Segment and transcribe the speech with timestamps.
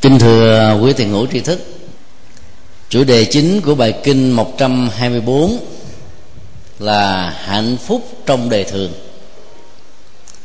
[0.00, 1.60] Kính thưa quý thiền hữu tri thức
[2.88, 5.58] Chủ đề chính của bài kinh 124
[6.78, 8.92] là hạnh phúc trong đời thường.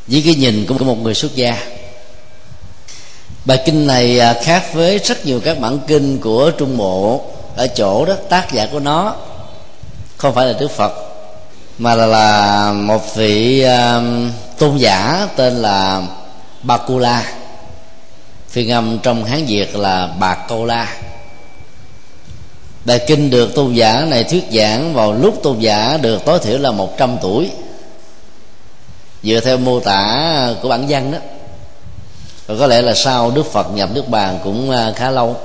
[0.07, 1.63] Với cái nhìn của một người xuất gia
[3.45, 7.25] bài kinh này à, khác với rất nhiều các bản kinh của trung bộ
[7.55, 9.15] ở chỗ đó tác giả của nó
[10.17, 10.91] không phải là đức phật
[11.77, 14.03] mà là, là một vị uh,
[14.57, 16.02] tôn giả tên là
[16.68, 17.34] bakula.
[18.49, 20.88] Phiên âm trong hán việt là bạc câu la
[22.88, 26.58] bài kinh được tôn giả này thuyết giảng vào lúc tôn giả được tối thiểu
[26.58, 27.52] là 100 tuổi.
[29.23, 31.17] Dựa theo mô tả của bản văn đó.
[32.48, 35.36] Và có lẽ là sau đức phật nhập nước bàn cũng à, khá lâu.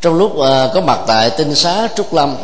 [0.00, 2.36] Trong lúc à, có mặt tại tinh xá trúc lâm,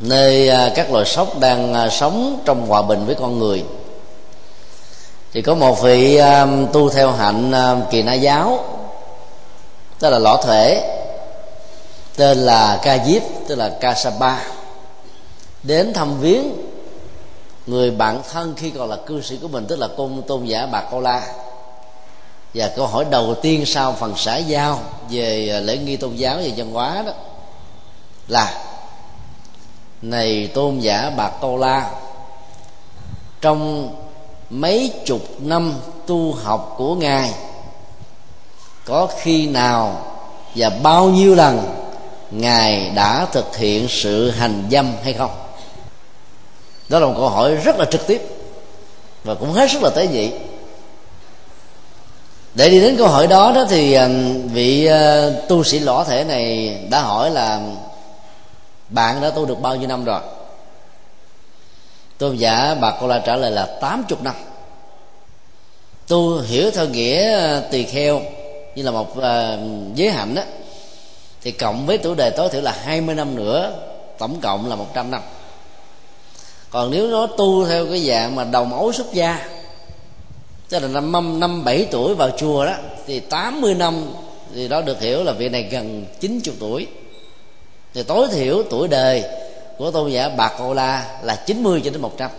[0.00, 3.64] nơi à, các loài sóc đang sống trong hòa bình với con người
[5.32, 8.64] thì có một vị um, tu theo hạnh um, kỳ na giáo
[9.98, 10.96] tức là lõ thể
[12.16, 14.36] tên là ca diếp, tức là ca sapa
[15.62, 16.42] đến thăm viếng
[17.66, 20.66] người bạn thân khi còn là cư sĩ của mình, tức là tôn tôn giả
[20.66, 21.22] bạc câu la.
[22.54, 26.36] Và câu hỏi đầu tiên sau phần xã giao về à, lễ nghi tôn giáo
[26.36, 27.12] và văn hóa đó
[28.28, 28.62] là,
[30.02, 31.90] này tôn giả bạc câu la,
[33.40, 33.88] trong
[34.50, 35.74] mấy chục năm
[36.06, 37.30] tu học của ngài,
[38.84, 40.06] có khi nào
[40.54, 41.74] và bao nhiêu lần
[42.30, 45.30] ngài đã thực hiện sự hành dâm hay không?
[46.88, 48.22] Đó là một câu hỏi rất là trực tiếp
[49.24, 50.30] và cũng hết sức là tế nhị.
[52.54, 54.08] Để đi đến câu hỏi đó đó thì à,
[54.52, 57.60] vị à, tu sĩ lõ thể này đã hỏi là
[58.88, 60.20] bạn đã tu được bao nhiêu năm rồi?
[62.20, 64.34] Tôn giả bà cô la trả lời là 80 năm.
[66.08, 68.22] Tu hiểu theo nghĩa ờ, tỳ kheo
[68.74, 69.58] như là một ờ,
[69.94, 70.42] giới hạnh đó
[71.42, 73.72] thì cộng với tuổi đời tối thiểu là 20 năm nữa,
[74.18, 75.20] tổng cộng là 100 năm.
[76.70, 79.48] Còn nếu nó tu theo cái dạng mà đầu máu xuất gia,
[80.68, 82.74] tức là năm năm năm, bảy tuổi vào chùa đó,
[83.06, 84.12] thì 80 năm
[84.54, 86.86] thì đó được hiểu là vị này gần 90 tuổi.
[87.94, 89.24] Thì tối thiểu tuổi đời
[89.80, 92.30] của tôn giả bạc cô la là 90 cho đến 100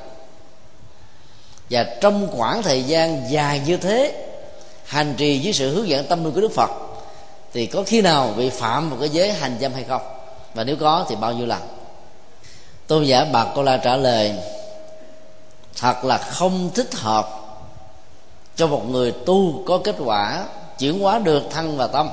[1.70, 4.26] và trong khoảng thời gian dài như thế,
[4.86, 6.70] hành trì dưới sự hướng dẫn tâm linh của đức phật,
[7.54, 10.02] thì có khi nào bị phạm một cái giới hành dâm hay không?
[10.54, 11.62] Và nếu có thì bao nhiêu lần?
[12.88, 14.34] Tôn giả bạc cô la trả lời,
[15.78, 17.30] thật là không thích hợp
[18.56, 20.46] cho một người tu có kết quả,
[20.80, 22.10] chuyển hóa được thân và tâm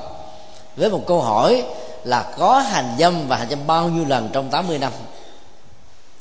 [0.75, 1.63] với một câu hỏi
[2.03, 4.91] là có hành dâm và hành dâm bao nhiêu lần trong 80 năm?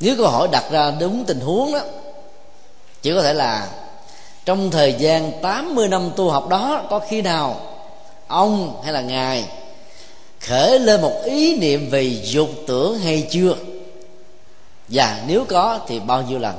[0.00, 1.80] Nếu câu hỏi đặt ra đúng tình huống đó,
[3.02, 3.68] chỉ có thể là
[4.44, 7.60] trong thời gian 80 năm tu học đó, có khi nào
[8.26, 9.44] ông hay là ngài
[10.40, 13.56] khởi lên một ý niệm về dục tưởng hay chưa?
[14.88, 16.54] Và nếu có thì bao nhiêu lần?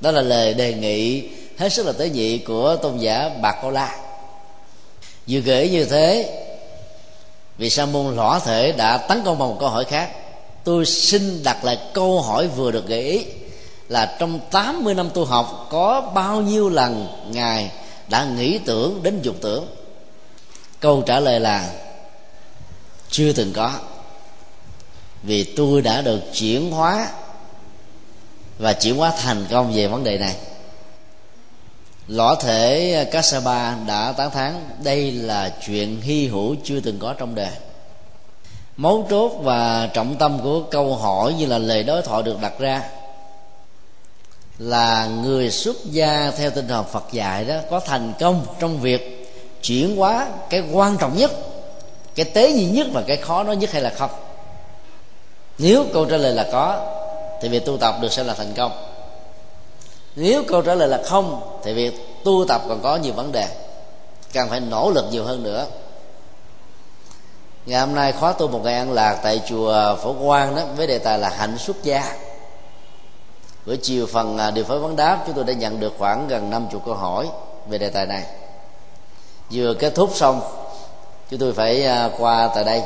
[0.00, 1.28] Đó là lời đề nghị
[1.58, 3.96] hết sức là tế nhị của tôn giả bạc cô la.
[5.28, 6.42] Vừa kể như thế
[7.58, 10.10] vì sa môn lõa thể đã tấn công bằng một câu hỏi khác
[10.66, 13.24] tôi xin đặt lại câu hỏi vừa được gợi ý
[13.88, 17.70] là trong 80 năm tu học, có bao nhiêu lần ngài
[18.08, 19.66] đã nghĩ tưởng đến dục tưởng?
[20.80, 21.72] Câu trả lời là,
[23.10, 23.72] chưa từng có.
[25.22, 27.08] Vì tôi đã được chuyển hóa
[28.58, 30.36] và chuyển hóa thành công về vấn đề này.
[32.08, 37.34] Lõa thể Kassapa đã tán thán, đây là chuyện hy hữu chưa từng có trong
[37.34, 37.52] đời
[38.76, 42.58] mấu chốt và trọng tâm của câu hỏi như là lời đối thoại được đặt
[42.58, 42.82] ra
[44.58, 49.32] là người xuất gia theo tinh thần Phật dạy đó có thành công trong việc
[49.62, 51.30] chuyển hóa cái quan trọng nhất,
[52.14, 54.10] cái tế nhị nhất và cái khó nói nhất hay là không.
[55.58, 56.92] Nếu câu trả lời là có,
[57.42, 58.72] thì việc tu tập được sẽ là thành công.
[60.16, 61.94] Nếu câu trả lời là không, thì việc
[62.24, 63.48] tu tập còn có nhiều vấn đề
[64.32, 65.66] cần phải nỗ lực nhiều hơn nữa
[67.66, 70.86] ngày hôm nay khóa tu một ngày ăn lạc tại chùa phổ quang đó, với
[70.86, 72.16] đề tài là hạnh xuất gia.
[73.66, 76.50] Buổi chiều phần à, điều phối vấn đáp, chúng tôi đã nhận được khoảng gần
[76.50, 77.28] năm chục câu hỏi
[77.68, 78.22] về đề tài này.
[79.52, 80.40] Vừa kết thúc xong,
[81.30, 82.82] chúng tôi phải à, qua tại đây.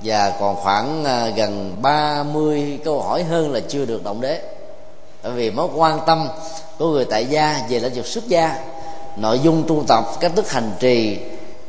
[0.00, 4.42] Và còn khoảng à, gần 30 câu hỏi hơn là chưa được động đế.
[5.22, 6.28] Bởi vì mối quan tâm
[6.78, 8.58] của người tại gia về lĩnh vực xuất gia,
[9.16, 11.18] nội dung tu tập, cách thức hành trì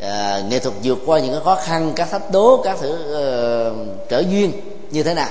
[0.02, 3.16] à, nghệ thuật vượt qua những cái khó khăn các thách đố các thử uh,
[3.16, 3.76] ờ,
[4.10, 4.52] trở duyên
[4.92, 5.30] như thế nào?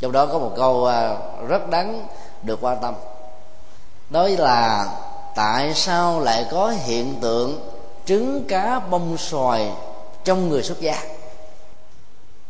[0.00, 2.06] Trong đó có một câu uh, rất đáng
[2.42, 2.94] được quan tâm.
[4.10, 4.88] Đó là
[5.34, 7.60] tại sao lại có hiện tượng
[8.06, 9.72] trứng cá bông xoài
[10.24, 11.02] trong người xuất gia?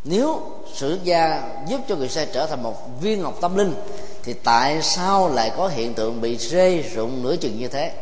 [0.04, 0.40] Nếu
[0.74, 3.74] sự xuất gia giúp cho người sai trở thành một viên ngọc tâm linh
[4.22, 7.92] thì tại sao lại có hiện tượng bị rê rụng nửa chừng như thế?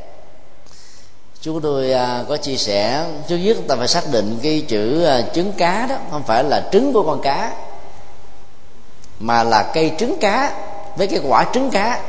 [1.43, 5.23] Chúng tôi à, có chia sẻ trước nhất ta phải xác định cái chữ à,
[5.35, 7.53] trứng cá đó không phải là trứng của con cá
[9.19, 10.53] mà là cây trứng cá
[10.97, 12.01] với cái quả trứng cá.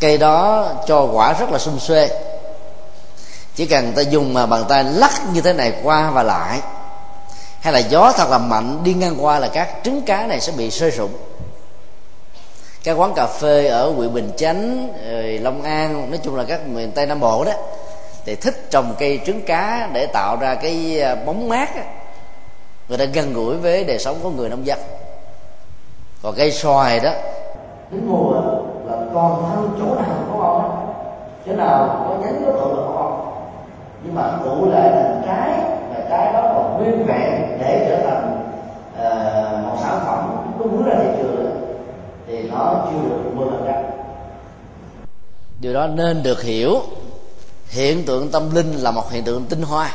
[0.00, 2.08] Cây đó cho quả rất là xung xuê.
[3.54, 6.60] Chỉ cần ta dùng mà bàn tay lắc như thế này qua và lại
[7.60, 10.52] hay là gió thật là mạnh đi ngang qua là các trứng cá này sẽ
[10.52, 11.12] bị rơi rụng
[12.84, 14.88] các quán cà phê ở huyện bình chánh
[15.42, 17.52] long an nói chung là các miền tây nam bộ đó
[18.24, 21.68] thì thích trồng cây trứng cá để tạo ra cái à, bóng mát
[22.88, 24.78] người ta gần gũi với đời sống của người nông dân.
[26.22, 27.10] Còn cây xoài đó
[27.90, 28.32] đến mùa
[28.86, 30.94] là toàn thân chỗ nào có bông
[31.46, 33.42] chỗ nào có nhánh có tụ là có bông.
[34.04, 35.50] Nhưng mà tụ lại thành trái
[35.90, 38.48] và trái đó còn nguyên vẹn để trở thành
[38.94, 41.50] uh, một sản phẩm cung ra thị trường.
[42.26, 43.82] Thì nó chưa được mười phần trăm
[45.60, 46.80] điều đó nên được hiểu
[47.72, 49.94] hiện tượng tâm linh là một hiện tượng tinh hoa.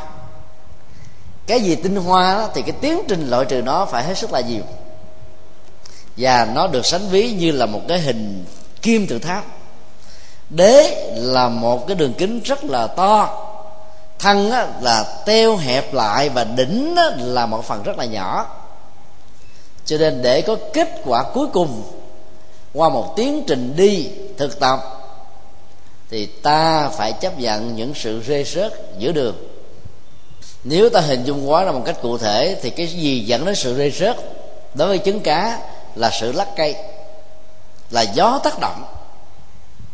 [1.48, 4.32] Cái gì tinh hoa đó, thì cái tiến trình loại trừ nó phải hết sức
[4.32, 4.62] là nhiều.
[6.18, 8.46] Và nó được sánh ví như là một cái hình
[8.82, 9.46] kim tự tháp.
[10.50, 13.44] Đế là một cái đường kính rất là to.
[14.20, 18.46] Thân á, là teo hẹp lại và đỉnh á, là một phần rất là nhỏ.
[19.86, 21.84] Cho nên để có kết quả cuối cùng
[22.74, 24.97] qua một tiến trình đi thực tập
[26.10, 29.36] thì ta phải chấp nhận những sự rê rớt giữa đường.
[30.64, 33.56] Nếu ta hình dung quá ra một cách cụ thể, thì cái gì dẫn đến
[33.56, 34.18] sự rê rớt
[34.74, 35.60] đối với trứng cá
[35.96, 36.76] là sự lắc cây,
[37.92, 38.84] là gió tác động,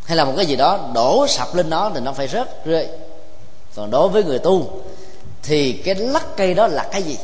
[0.06, 2.88] hay là một cái gì đó đổ sập lên nó thì nó phải rớt rơi.
[3.76, 4.82] Còn đối với người tu,
[5.44, 7.18] thì cái lắc cây đó là cái gì?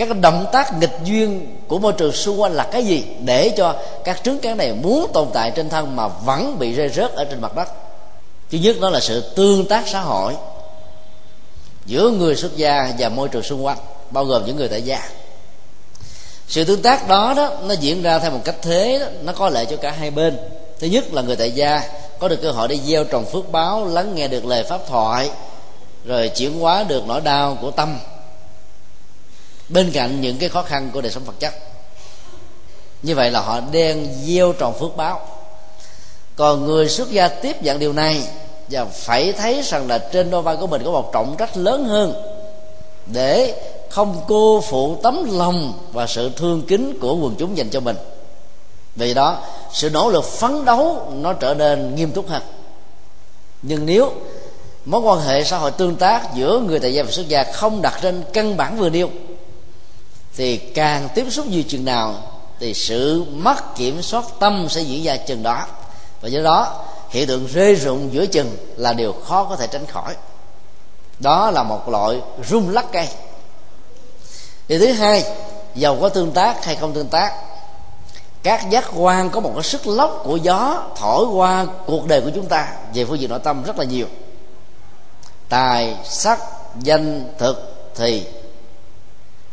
[0.00, 3.04] Các động tác nghịch duyên của môi trường xung quanh là cái gì?
[3.24, 3.74] Để cho
[4.04, 7.24] các trứng cán này muốn tồn tại trên thân mà vẫn bị rơi rớt ở
[7.24, 7.68] trên mặt đất.
[8.50, 10.34] Thứ nhất đó là sự tương tác xã hội
[11.86, 13.78] giữa người xuất gia và môi trường xung quanh
[14.10, 15.08] bao gồm những người tại gia.
[16.48, 19.48] Sự tương tác đó đó nó diễn ra theo một cách thế đó, nó có
[19.48, 20.38] lợi cho cả hai bên.
[20.78, 21.82] Thứ nhất là người tại gia
[22.18, 25.30] có được cơ hội để gieo trồng phước báo lắng nghe được lời pháp thoại
[26.04, 27.98] rồi chuyển hóa được nỗi đau của tâm
[29.70, 31.54] bên cạnh những cái khó khăn của đời sống vật chất.
[33.02, 35.20] Như vậy là họ đang gieo trồng phước báo.
[36.36, 38.22] Còn người xuất gia tiếp nhận điều này
[38.70, 41.84] và phải thấy rằng là trên đôi vai của mình có một trọng trách lớn
[41.84, 42.14] hơn
[43.06, 47.80] để không cô phụ tấm lòng và sự thương kính của quần chúng dành cho
[47.80, 47.96] mình.
[48.96, 49.42] Vì đó,
[49.72, 52.42] sự nỗ lực phấn đấu nó trở nên nghiêm túc hơn.
[53.62, 54.12] Nhưng nếu
[54.84, 57.82] mối quan hệ xã hội tương tác giữa người tại gia và xuất gia không
[57.82, 59.10] đặt trên căn bản vừa nêu
[60.40, 62.14] thì càng tiếp xúc nhiều chừng nào,
[62.60, 65.66] thì sự mất kiểm soát tâm sẽ diễn ra chừng đó.
[66.20, 69.86] Và do đó, hiện tượng rơi rụng giữa chừng là điều khó có thể tránh
[69.86, 70.16] khỏi.
[71.18, 73.08] Đó là một loại rung lắc cây
[74.68, 75.24] điều thứ hai,
[75.74, 77.32] giàu có tương tác hay không tương tác?
[78.42, 82.30] Các giác quan có một cái sức lốc của gió thổi qua cuộc đời của
[82.34, 82.72] chúng ta.
[82.94, 84.06] Về phương diện nội tâm rất là nhiều.
[85.48, 86.38] Tài, sắc,
[86.82, 88.26] danh, thực, thì.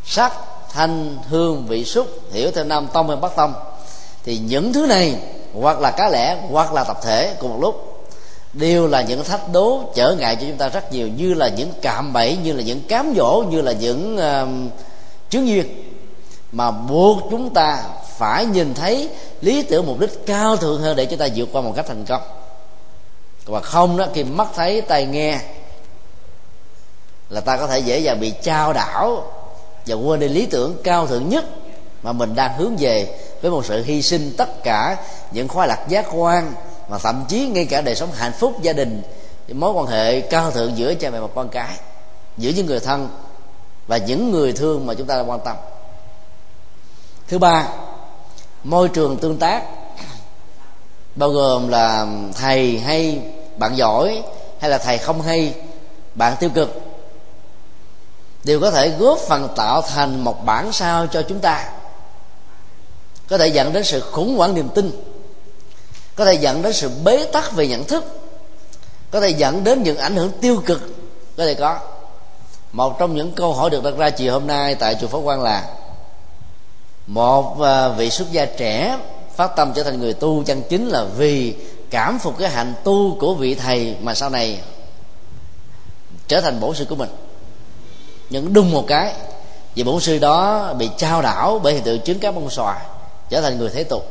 [0.06, 0.34] Sắc
[0.74, 3.54] thanh hương vị xúc hiểu theo nam tông hay bắc tông
[4.24, 5.16] thì những thứ này
[5.54, 8.08] hoặc là cá lẻ hoặc là tập thể cùng một lúc
[8.54, 11.72] đều là những thách đố trở ngại cho chúng ta rất nhiều như là những
[11.82, 14.72] cạm bẫy như là những cám dỗ như là những uh,
[15.30, 15.84] chướng duyên
[16.52, 17.84] mà buộc chúng ta
[18.18, 19.10] phải nhìn thấy
[19.42, 22.06] lý tưởng mục đích cao thượng hơn để chúng ta vượt qua một cách thành
[22.06, 22.22] công.
[23.46, 25.40] Và không đó khi mắt thấy tai nghe
[27.30, 29.32] là ta có thể dễ dàng bị trao đảo
[29.88, 31.46] và quên đi lý tưởng cao thượng nhất
[32.04, 34.98] mà mình đang hướng về với một sự hy sinh tất cả
[35.32, 36.54] những khoái lạc giác quan
[36.90, 39.02] mà thậm chí ngay cả đời sống hạnh phúc gia đình,
[39.54, 41.78] mối quan hệ cao thượng giữa cha mẹ và con cái,
[42.38, 43.10] giữa những người thân
[43.88, 45.56] và những người thương mà chúng ta đang quan tâm.
[47.28, 47.68] Thứ ba,
[48.64, 49.64] môi trường tương tác,
[51.16, 53.22] bao gồm là thầy hay
[53.58, 54.24] bạn giỏi
[54.60, 55.54] hay là thầy không hay,
[56.16, 56.87] bạn tiêu cực
[58.44, 61.70] đều có thể góp phần tạo thành một bản sao cho chúng ta.
[63.30, 64.92] Có thể dẫn đến sự khủng hoảng niềm tin.
[66.16, 68.06] Có thể dẫn đến sự bế tắc về nhận thức.
[69.12, 70.82] Có thể dẫn đến những ảnh hưởng tiêu cực.
[71.38, 71.80] Có thể có.
[72.72, 75.42] Một trong những câu hỏi được đặt ra chiều hôm nay tại chùa pháp quan
[75.42, 75.64] là,
[77.08, 79.00] một à, vị xuất gia trẻ
[79.36, 81.56] phát tâm trở thành người tu chân chính là vì
[81.90, 84.60] cảm phục cái hạnh tu của vị thầy mà sau này
[86.28, 87.10] trở thành bổ sư của mình
[88.30, 89.14] nhưng đúng một cái
[89.76, 92.80] vì bổn sư đó bị trao đảo bởi hiện tượng chứng cá bông xòa
[93.30, 94.04] trở thành người thế tục.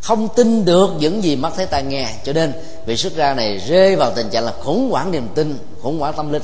[0.00, 2.52] Không tin được những gì mắt thấy tai nghe, cho nên
[2.86, 6.14] vị xuất gia này rơi vào tình trạng là khủng hoảng niềm tin, khủng hoảng
[6.16, 6.42] tâm linh,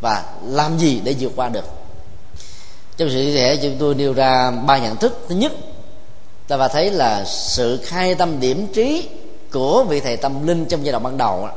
[0.00, 1.64] và làm gì để vượt qua được?
[2.96, 5.26] Trong sự chia sẻ chúng tôi nêu ra ba nhận thức.
[5.28, 5.52] Thứ nhất,
[6.48, 9.08] ta và thấy là sự khai tâm điểm trí
[9.52, 11.48] của vị thầy tâm linh trong giai đoạn ban đầu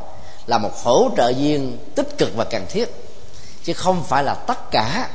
[0.47, 3.06] là một hỗ trợ viên tích cực và cần thiết
[3.67, 5.09] chứ không phải là tất cả.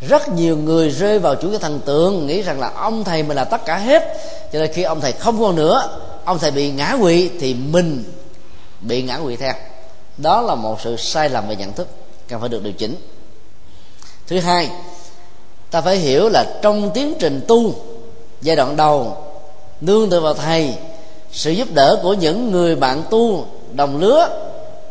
[0.00, 3.36] Rất nhiều người rơi vào chủ nghĩa thần tượng, nghĩ rằng là ông thầy mình
[3.36, 4.02] là tất cả hết.
[4.52, 8.04] Cho nên khi ông thầy không còn nữa, ông thầy bị ngã quỵ thì mình
[8.80, 9.52] bị ngã quỵ theo.
[10.16, 11.88] Đó là một sự sai lầm về nhận thức,
[12.28, 12.96] cần phải được điều chỉnh.
[14.26, 14.70] Thứ hai,
[15.70, 17.74] ta phải hiểu là trong tiến trình tu,
[18.42, 19.16] giai đoạn đầu,
[19.80, 20.74] nương tựa vào thầy,
[21.32, 24.28] sự giúp đỡ của những người bạn tu, đồng lứa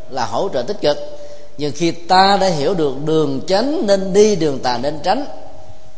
[0.09, 0.97] là hỗ trợ tích cực
[1.59, 5.25] nhưng khi ta đã hiểu được đường tránh nên đi đường tà nên tránh,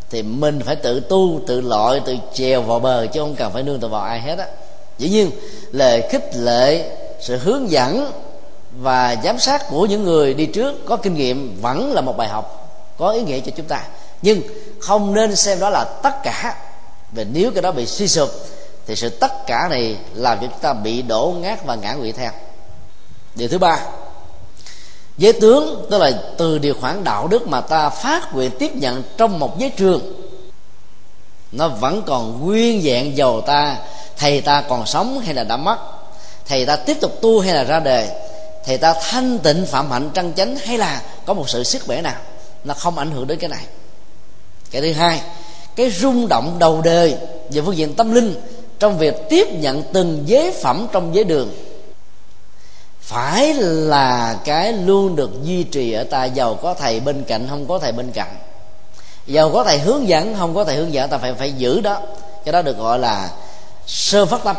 [0.10, 3.64] thì mình phải tự tu, tự lội, tự chèo vào bờ chứ không cần phải
[3.64, 4.46] nương tựa vào ai hết á.
[4.98, 5.32] Dĩ nhiên
[5.72, 8.12] lời khích lệ, sự hướng dẫn
[8.72, 12.28] và giám sát của những người đi trước có kinh nghiệm vẫn là một bài
[12.28, 13.84] học, có ý nghĩa cho chúng ta.
[14.22, 14.42] Nhưng
[14.80, 16.56] không nên xem đó là tất cả
[17.12, 18.30] và nếu cái đó bị suy sụp,
[18.88, 22.12] thì sự tất cả này làm cho chúng ta bị đổ ngát và ngã quỵ
[22.12, 22.32] theo.
[23.36, 23.80] Điều thứ ba
[25.22, 29.04] giới tướng, tức là từ điều khoản đạo đức mà ta phát nguyện tiếp nhận
[29.18, 30.02] trong một giới trường,
[31.52, 33.78] nó vẫn còn nguyên dạng giàu ta,
[34.18, 35.78] thầy ta còn sống hay là đã mất,
[36.48, 38.08] thầy ta tiếp tục tu hay là ra đời
[38.66, 42.02] thầy ta thanh tịnh phạm hạnh trăng chánh hay là có một sự sức khỏe
[42.02, 42.18] nào,
[42.64, 43.64] nó không ảnh hưởng đến cái này.
[44.72, 45.22] Cái thứ hai,
[45.76, 47.18] cái rung động đầu đời
[47.50, 48.36] về phương diện tâm linh
[48.80, 51.50] trong việc tiếp nhận từng giới phẩm trong giới đường
[53.02, 56.26] phải là cái luôn được duy trì ở ta.
[56.26, 58.36] Giàu có thầy bên cạnh, không có thầy bên cạnh.
[59.26, 62.02] Giàu có thầy hướng dẫn, không có thầy hướng dẫn, ta phải phải giữ đó.
[62.46, 63.30] Cái đó được gọi là
[63.88, 64.56] sơ phát tâm.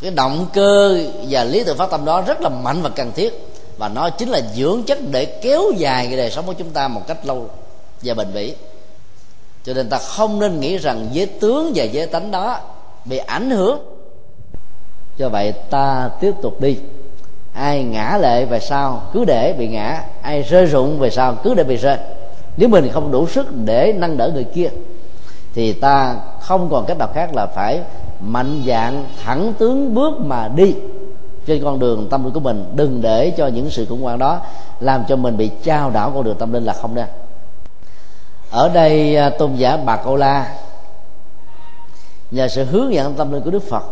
[0.00, 0.98] Cái động cơ
[1.28, 3.48] và lý tưởng phát tâm đó rất là mạnh và cần thiết.
[3.78, 6.88] Và nó chính là dưỡng chất để kéo dài cái đời sống của chúng ta
[6.88, 7.50] một cách lâu
[8.02, 8.54] và bền bỉ.
[9.64, 12.60] Cho nên ta không nên nghĩ rằng giới tướng và giới tánh đó
[13.04, 13.78] bị ảnh hưởng.
[15.16, 16.76] Do vậy ta tiếp tục đi
[17.54, 20.04] ai ngã lệ về sau, cứ để bị ngã.
[20.22, 21.96] Ai rơi rụng về sau, cứ để bị rơi.
[22.56, 24.68] Nếu mình không đủ sức để nâng đỡ người kia,
[25.54, 27.80] thì ta không còn cách nào khác là phải
[28.20, 30.74] mạnh dạng thẳng tướng bước mà đi
[31.46, 32.64] trên con đường tâm linh của mình.
[32.74, 34.40] Đừng để cho những sự khủng hoảng đó
[34.80, 37.06] làm cho mình bị trao đảo con đường tâm linh là không nên.
[38.50, 40.52] Ở đây à, tôn giả bà câu la,
[42.30, 43.82] nhờ sự hướng dẫn tâm linh của đức phật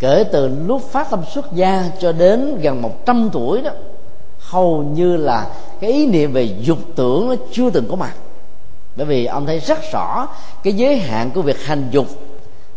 [0.00, 3.70] kể từ lúc phát tâm xuất gia cho đến gần 100 tuổi đó,
[4.38, 5.46] hầu như là
[5.80, 8.12] cái ý niệm về dục tưởng nó chưa từng có mặt.
[8.96, 10.28] Bởi vì ông thấy rất rõ
[10.62, 12.06] cái giới hạn của việc hành dục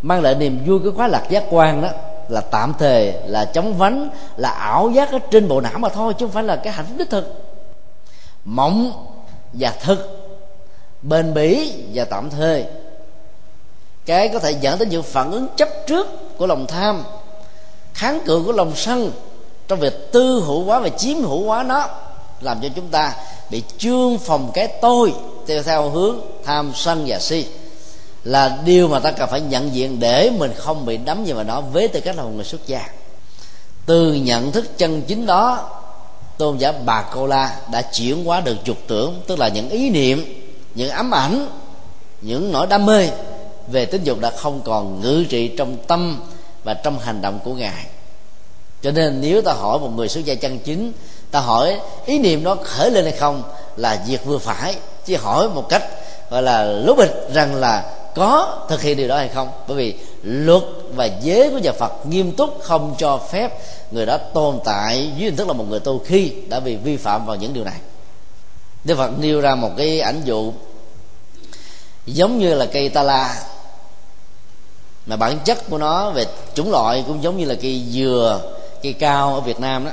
[0.01, 1.89] mang lại niềm vui cái khóa lạc giác quan đó
[2.29, 6.13] là tạm thời, là chống vánh, là ảo giác ở trên bộ não mà thôi,
[6.13, 7.43] chứ không phải là cái hạnh phúc đích thực.
[8.45, 8.91] Mộng
[9.53, 10.19] và thực,
[11.01, 12.65] bền bỉ và tạm thời.
[14.05, 17.03] Cái có thể dẫn đến những phản ứng chấp trước của lòng tham,
[17.93, 19.11] kháng cự của lòng sân
[19.67, 21.87] trong việc tư hữu hóa và chiếm hữu hóa nó,
[22.41, 23.13] làm cho chúng ta
[23.49, 25.13] bị chương phòng cái tôi
[25.47, 27.45] theo theo hướng tham sân và si.
[28.23, 31.61] Là điều mà ta cần phải nhận diện để mình không bị đắm vào nó
[31.61, 32.89] với tư cách là một người xuất gia.
[33.85, 35.69] Từ nhận thức chân chính đó,
[36.37, 39.89] tôn giả bà cô la đã chuyển hóa được dục tưởng, tức là những ý
[39.89, 40.43] niệm,
[40.75, 41.47] những ám ảnh,
[42.21, 43.09] những nỗi đam mê
[43.67, 46.21] về tính dục đã không còn ngữ trị trong tâm
[46.63, 47.85] và trong hành động của ngài.
[48.81, 50.91] Cho nên nếu ta hỏi một người xuất gia chân chính,
[51.31, 53.43] ta hỏi ý niệm đó khởi lên hay không
[53.75, 55.83] là việc vừa phải chứ hỏi một cách
[56.29, 59.49] gọi là lố bịch rằng là có thực hiện điều đó hay không.
[59.67, 59.93] Bởi vì
[60.23, 60.63] luật
[60.95, 63.59] và giới của nhà phật nghiêm túc không cho phép
[63.91, 66.97] người đó tồn tại dưới hình thức là một người tu khi đã bị vi
[66.97, 67.77] phạm vào những điều này.
[68.83, 70.53] Đức phật nêu ra một cái ảnh dụ
[72.05, 73.43] giống như là cây ta la
[75.05, 78.41] mà bản chất của nó về chủng loại cũng giống như là cây dừa
[78.83, 79.91] cây cao ở việt nam đó.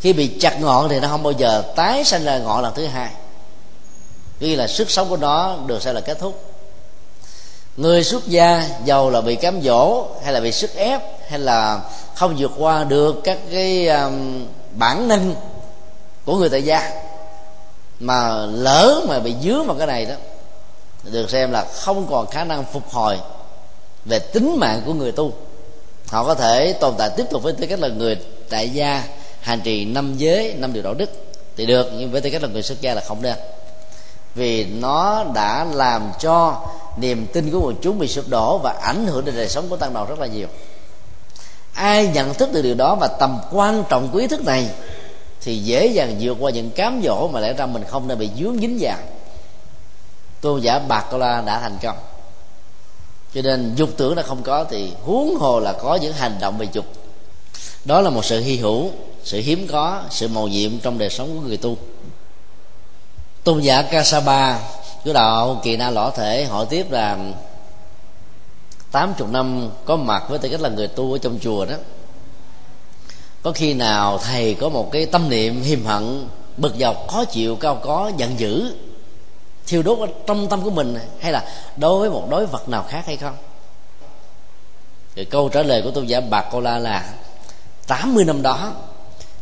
[0.00, 2.86] Khi bị chặt ngọn thì nó không bao giờ tái sinh ra ngọn lần thứ
[2.86, 3.10] hai.
[4.38, 6.44] Vì là sức sống của nó được sẽ là kết thúc.
[7.76, 11.80] Người xuất gia giàu là bị cám dỗ hay là bị sức ép hay là
[12.14, 15.34] không vượt qua được các cái um, bản năng
[16.24, 16.90] của người tại gia.
[18.00, 20.14] Mà lỡ mà bị dướng vào cái này đó
[21.04, 23.18] được xem là không còn khả năng phục hồi
[24.04, 25.32] về tính mạng của người tu.
[26.06, 28.18] Họ có thể tồn tại tiếp tục với tư cách là người
[28.48, 29.04] tại gia
[29.40, 31.10] hành trì năm giới năm điều đạo đức
[31.56, 33.36] thì được nhưng với tư cách là người xuất gia là không được,
[34.34, 36.62] vì nó đã làm cho
[36.96, 39.76] niềm tin của quần chúng bị sụp đổ và ảnh hưởng đến đời sống của
[39.76, 40.46] tăng đoàn rất là nhiều.
[41.74, 44.70] Ai nhận thức được điều đó và tầm quan trọng của ý thức này
[45.40, 48.30] thì dễ dàng vượt qua những cám dỗ mà lẽ ra mình không nên bị
[48.38, 48.96] dướng dính vào
[50.42, 51.96] tôn giả bạc cô la đã thành công.
[53.34, 56.58] Cho nên dục tưởng là không có thì huống hồ là có những hành động
[56.58, 56.84] về dục.
[57.84, 58.90] Đó là một sự hy hữu,
[59.24, 61.76] sự hiếm có, sự màu nhiệm trong đời sống của người tu.
[63.44, 64.60] Tôn giả Kasaba
[65.04, 67.18] của đạo kỳ na lõ thể hỏi tiếp là
[68.90, 71.76] tám chục năm có mặt với tư cách là người tu ở trong chùa đó.
[73.42, 77.56] Có khi nào thầy có một cái tâm niệm hiềm hận, bực dọc, khó chịu,
[77.56, 78.72] cao có, giận dữ
[79.66, 81.44] thiêu đốt ở trong tâm của mình hay là
[81.76, 83.36] đối với một đối vật nào khác hay không?
[85.14, 87.12] Thì câu trả lời của tôn giả bạc cô la là
[87.86, 88.72] 80 năm đó,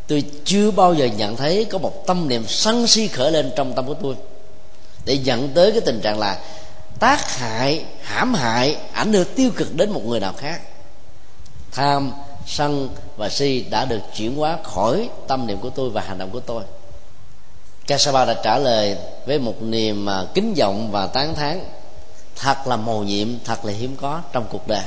[0.06, 3.72] tôi chưa bao giờ nhận thấy có một tâm niệm sân si khởi lên trong
[3.74, 4.14] tâm của tôi
[5.04, 6.40] để dẫn tới cái tình trạng là
[6.98, 10.60] tác hại, hãm hại, ảnh hưởng tiêu cực đến một người nào khác.
[11.72, 12.12] Tham,
[12.46, 16.30] sân và si đã được chuyển hóa khỏi tâm niệm của tôi và hành động
[16.30, 16.62] của tôi.
[17.90, 21.64] Kasapa đã trả lời với một niềm à, kính vọng và tán thán
[22.36, 24.84] thật là mầu nhiệm thật là hiếm có trong cuộc đời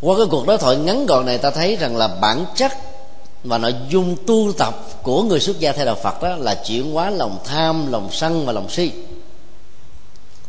[0.00, 2.72] qua cái cuộc đối thoại ngắn gọn này ta thấy rằng là bản chất
[3.44, 6.92] và nội dung tu tập của người xuất gia theo đạo Phật đó là chuyển
[6.92, 8.92] hóa lòng tham, lòng sân và lòng si.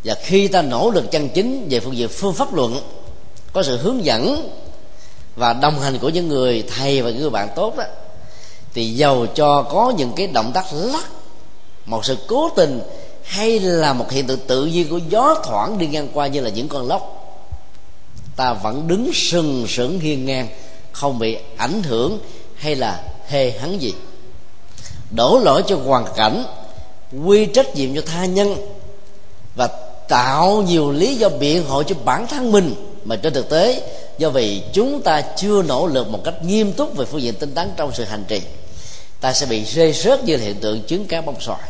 [0.03, 2.81] Và khi ta nỗ lực chân chính về phương diện phương pháp luận
[3.53, 4.50] có sự hướng dẫn
[5.36, 7.83] và đồng hành của những người thầy và những người bạn tốt đó
[8.77, 11.05] thì giàu cho có những cái động tác lắc.
[11.86, 12.81] Một sự cố tình
[13.24, 16.50] hay là một hiện tượng tự nhiên của gió thoảng đi ngang qua như là
[16.50, 17.13] những con lốc.
[18.36, 20.48] Ta vẫn đứng sừng sững hiên ngang,
[20.91, 22.19] không bị ảnh hưởng
[22.55, 23.93] hay là hề hắn gì.
[25.15, 26.43] Đổ lỗi cho hoàn cảnh,
[27.25, 28.56] quy trách nhiệm cho tha nhân
[29.56, 29.67] và
[30.08, 32.75] tạo nhiều lý do biện hộ cho bản thân mình.
[33.06, 36.97] Mà trên thực tế, do vì chúng ta chưa nỗ lực một cách nghiêm túc
[36.97, 38.41] về phương diện tinh tấn trong sự hành trì
[39.21, 41.69] ta sẽ bị rơi rớt như hiện tượng trứng cá bông xoài.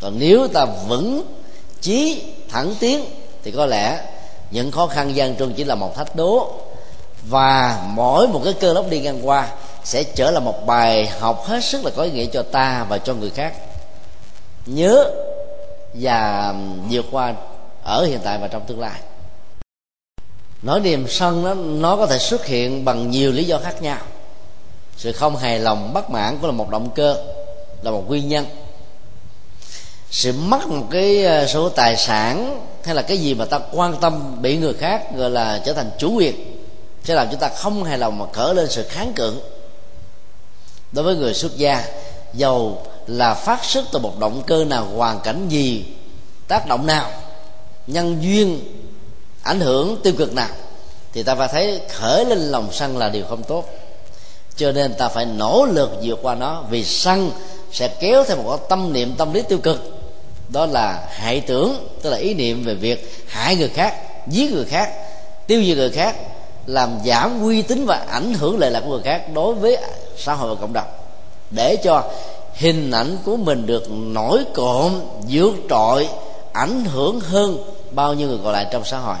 [0.00, 1.26] Còn nếu ta vững
[1.80, 3.04] chí thẳng tiến,
[3.44, 4.00] thì có lẽ
[4.50, 6.52] những khó khăn gian truân chỉ là một thách đố.
[7.28, 9.48] Và mỗi một cái cơ lốc đi ngang qua
[9.84, 12.98] sẽ trở là một bài học hết sức là có ý nghĩa cho ta và
[12.98, 13.54] cho người khác.
[14.66, 15.10] Nhớ
[15.94, 16.54] và
[16.90, 17.34] vượt qua
[17.82, 19.00] ở hiện tại và trong tương lai.
[20.62, 23.98] Nỗi niềm sân nó nó có thể xuất hiện bằng nhiều lý do khác nhau
[25.02, 27.16] sự không hài lòng bất mãn cũng là một động cơ,
[27.82, 28.46] là một nguyên nhân.
[30.10, 33.96] Sự mất một cái ờ, số tài sản hay là cái gì mà ta quan
[34.00, 36.62] tâm bị người khác gọi là trở thành chủ quyền,
[37.04, 39.40] sẽ làm chúng ta không hài lòng mà khởi lên sự kháng cự.
[40.92, 41.84] Đối với người xuất gia,
[42.34, 45.84] dầu là phát xuất từ một động cơ nào, hoàn cảnh gì,
[46.48, 47.10] tác động nào,
[47.86, 48.60] nhân duyên,
[49.42, 50.50] ảnh hưởng tiêu cực nào,
[51.12, 53.64] thì ta phải thấy khởi lên lòng sân là điều không tốt
[54.62, 57.30] cho nên ta phải nỗ lực vượt qua nó, vì sân
[57.72, 59.98] sẽ kéo theo một tâm niệm, tâm lý tiêu cực.
[60.48, 63.94] Đó là hại tưởng, tức là ý niệm về việc hại người khác,
[64.26, 64.90] giết người khác,
[65.46, 66.16] tiêu diệt người khác,
[66.66, 69.76] làm giảm uy tín và ảnh hưởng lệ lạc của người khác đối với
[70.16, 70.88] xã hội và cộng đồng.
[71.50, 72.02] Để cho
[72.54, 76.08] hình ảnh của mình được nổi cộm, vượt trội,
[76.52, 79.16] ảnh hưởng hơn bao nhiêu người còn lại trong xã hội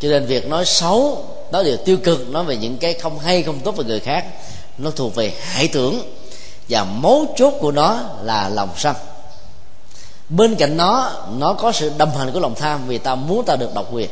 [0.00, 3.42] cho nên việc nói xấu, nói điều tiêu cực, nói về những cái không hay,
[3.42, 4.24] không tốt về người khác,
[4.78, 6.02] nó thuộc về hại tưởng.
[6.68, 8.96] Và mấu chốt của nó là lòng sân.
[10.28, 13.56] Bên cạnh nó nó có sự đồng hành của lòng tham vì ta muốn ta
[13.56, 14.10] được độc quyền.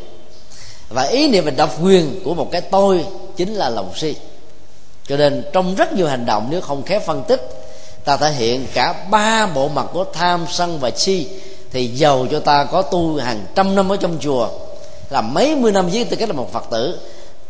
[0.88, 3.04] Và ý niệm về độc quyền của một cái tôi
[3.36, 4.14] chính là lòng si.
[5.08, 7.48] Cho nên trong rất nhiều hành động, nếu không khéo phân tích,
[8.04, 11.28] ta thể hiện cả ba bộ mặt của tham, sân và si,
[11.72, 14.48] thì giàu cho ta có tu hàng trăm năm ở trong chùa
[15.12, 17.00] là mấy mươi năm với tư cách là một phật tử,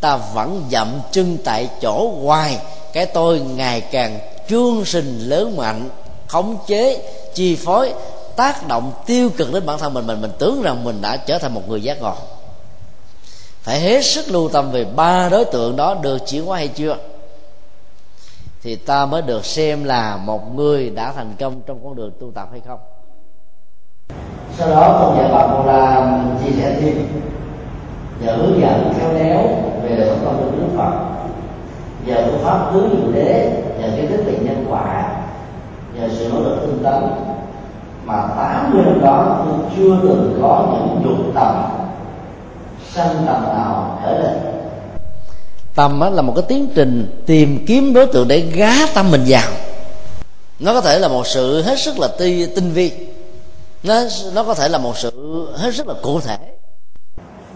[0.01, 2.59] ta vẫn dậm chân tại chỗ hoài.
[2.93, 5.89] Cái tôi ngày càng trương sinh lớn mạnh,
[6.27, 7.03] khống chế,
[7.35, 7.93] chi phối,
[8.37, 11.39] tác động tiêu cực đến bản thân mình mình mình tưởng rằng mình đã trở
[11.39, 12.15] thành một người giác ngộ.
[13.63, 16.97] Phải hết sức lưu tâm về ba đối tượng đó được chuyển hóa hay chưa?
[18.63, 22.31] Thì ta mới được xem là một người đã thành công trong con đường tu
[22.35, 22.79] tập hay không?
[24.59, 27.23] Sau đó tôn dạy bạn là chia sẻ thêm
[28.23, 29.43] dữ hướng dẫn khéo léo
[29.83, 30.93] về đời sống tâm linh đức phật.
[32.07, 35.09] Nhờ phương pháp hướng diệu đế nhờ kiến thức về nhân quả
[35.95, 37.03] nhờ sự nỗ lực tinh tấn
[38.05, 41.63] mà 80 năm đó tôi chưa từng có những dục tầm
[42.95, 44.39] sân tầm nào khởi lên.
[45.75, 49.49] Tâm là một cái tiến trình tìm kiếm đối tượng để gá tâm mình vào.
[50.59, 52.93] Nó có thể là một sự hết sức là ti, tinh vi.
[53.83, 53.95] Nó
[54.35, 55.13] nó có thể là một sự
[55.57, 56.37] hết sức là cụ thể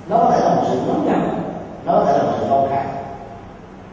[0.09, 1.21] nó có thể là một sự nóng nhầm
[1.85, 2.85] nó có thể là một sự công khai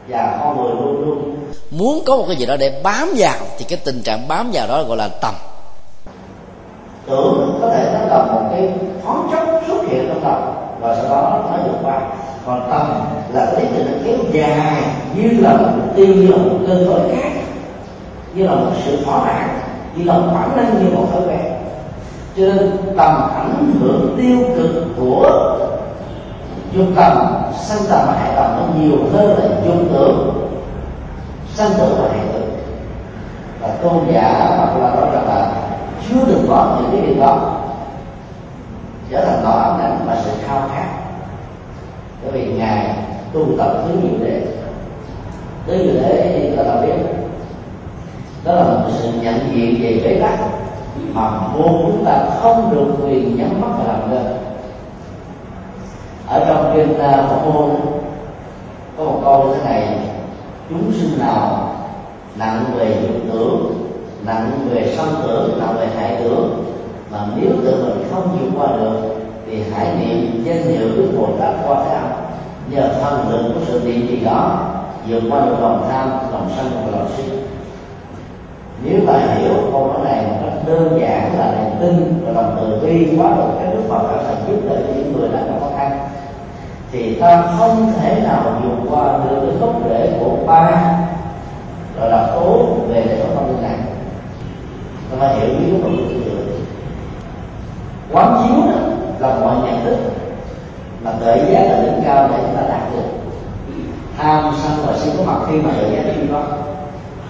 [0.07, 1.35] và con người luôn luôn
[1.71, 4.67] muốn có một cái gì đó để bám vào thì cái tình trạng bám vào
[4.67, 5.33] đó gọi là tầm.
[7.07, 8.71] Tưởng có thể nó là một cái
[9.03, 10.41] thoáng chốc xuất hiện trong tâm
[10.81, 12.01] và sau đó nó vượt qua.
[12.45, 12.87] Còn tâm
[13.33, 14.83] là cái tiến trình kéo dài
[15.15, 17.29] như là một mục tiêu như là một cơn khởi khác
[18.33, 19.49] như là một sự thỏa mãn
[19.95, 21.53] như là một bản năng như một thói quen.
[22.37, 25.57] Cho nên tầm ảnh hưởng tiêu cực của
[26.73, 30.49] dung tầm, sanh tầm và hại tầm nó nhiều hơn là dung tưởng.
[31.53, 32.49] Sanh tưởng và hại tưởng.
[33.61, 35.51] Và tôn giả hoặc là nói rằng là
[36.09, 37.59] chưa được có những cái điều đó,
[39.11, 40.85] trở thành tòa ám ảnh và sự khao khát.
[42.23, 42.95] Bởi vì ngài
[43.33, 44.41] tu tập thứ nhiều để
[45.67, 46.95] tới nhiều thế thì ta đã biết,
[48.43, 50.39] đó là một sự nhận diện về bế tắc
[51.13, 54.42] mà vô chúng ta không được quyền nhắm mắt và làm được
[56.33, 57.69] ở trong kinh Phật môn,
[58.97, 59.97] có một câu như thế này
[60.69, 61.69] chúng sinh nào
[62.35, 63.87] nặng về dục tưởng,
[64.25, 66.63] nặng về sân tưởng, nặng về hại tưởng,
[67.11, 69.15] mà nếu tự mình không vượt qua được,
[69.47, 72.03] thì hãy niệm danh hiệu đức bồ tát qua tham
[72.69, 74.69] nhờ thần lực của sự niệm gì đó,
[75.07, 77.23] vượt qua được lòng tham, lòng sân và lòng si.
[78.83, 82.57] Nếu ta hiểu câu nói này một cách đơn giản là niềm tin và lòng
[82.59, 85.53] từ bi quá độ các đức phật đã thành giúp đỡ những người đang gặp
[85.59, 85.99] khó khăn
[86.93, 90.71] thì ta không thể nào vượt qua được cái gốc rễ của ba
[91.99, 93.77] gọi là tố về cái có tâm linh này.
[95.11, 96.23] Ta phải hiểu biết của mình
[98.11, 98.57] quán chiếu
[99.19, 99.97] đó là mọi nhận thức
[101.03, 103.03] là tự giác là đỉnh cao để chúng ta đạt được.
[104.17, 106.41] Tham sân và si có mặt khi mà tự giác đi đó.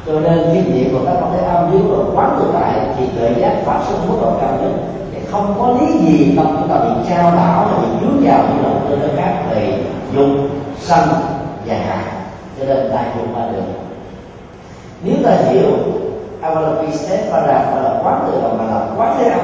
[0.06, 3.06] Cho nên khi niệm của các con thấy âm dưới và quán tự tại thì
[3.16, 4.72] tự giác phát sinh mức độ cao nhất
[5.34, 8.64] không có lý gì tâm chúng ta bị trao đảo là bị dướng vào như
[8.64, 9.84] là cơ đối khác về
[10.16, 10.30] dục
[10.80, 11.10] sân
[11.66, 12.04] và hạ.
[12.60, 13.64] Cho nên ta vượt qua được.
[15.04, 15.72] Nếu ta hiểu
[16.42, 19.40] Avalokiteshvara là quán tự động mà là quán thế âm,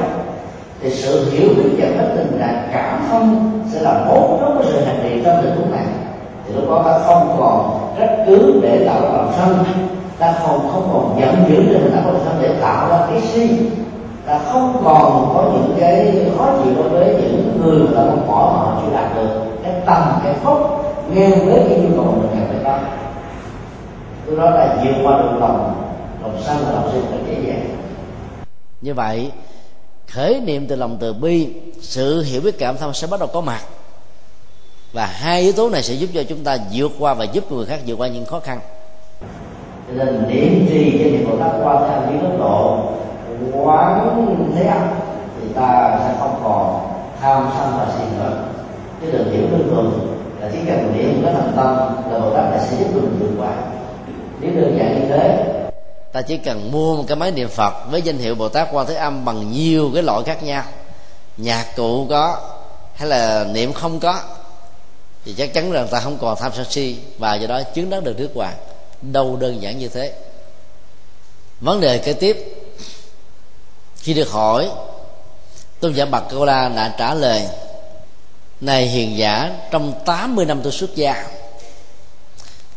[0.82, 4.64] thì sự hiểu biết và cái tình trạng cảm thông sẽ là một chốt của
[4.64, 5.86] sự hành trì trong tình huống này
[6.48, 9.64] thì lúc đó ta không còn trách cứ để tạo ra lòng sân,
[10.20, 13.22] ta không không còn giận dữ để mình tạo lòng sân để tạo ra cái
[13.22, 13.70] si
[14.30, 18.28] ta không còn có những cái khó chịu đối với những người mà ta không
[18.28, 19.30] bỏ mà họ chưa đạt được.
[19.64, 20.58] Cái tầm cái phúc
[21.14, 22.80] ngang với cái nhu cầu mình cần phải có
[24.26, 25.84] từ đó là vượt qua được lòng
[26.22, 27.70] lòng sân và lòng si cách dễ dàng
[28.82, 29.32] như vậy
[30.08, 33.42] khởi niệm từ lòng từ bi sự hiểu biết cảm thông sẽ bắt đầu có
[33.42, 33.62] mặt.
[34.94, 37.66] Và hai yếu tố này sẽ giúp cho chúng ta vượt qua và giúp người
[37.66, 38.60] khác vượt qua những khó khăn.
[39.88, 42.80] Cho nên niệm trì cho niệm bồ tát qua theo những mức độ
[43.54, 44.82] quán thế âm
[45.42, 48.46] thì ta sẽ không còn tham sân và si nữa.
[49.02, 51.76] Chứ đừng hiểu đơn thuần là chỉ cần niệm cái thành tâm
[52.12, 53.52] là bồ tát là sẽ giúp mình vượt qua.
[54.40, 55.54] Nếu đơn giản như thế,
[56.12, 58.88] ta chỉ cần mua một cái máy niệm phật với danh hiệu bồ tát quan
[58.88, 60.64] thế âm bằng nhiều cái loại khác nhau.
[61.38, 62.38] Nhạc cụ có,
[62.96, 64.20] hay là niệm không có,
[65.26, 68.04] thì chắc chắn rằng ta không còn tham sân si, và do đó chứng đắc
[68.04, 68.56] được nước hoàng.
[69.02, 70.14] Đâu đơn giản như thế.
[71.62, 72.59] Vấn đề kế tiếp
[74.00, 74.70] khi được hỏi,
[75.80, 77.42] tôn giả bạc câu la đã trả lời,
[78.62, 81.28] này hiền giả, trong 80 năm tôi xuất gia,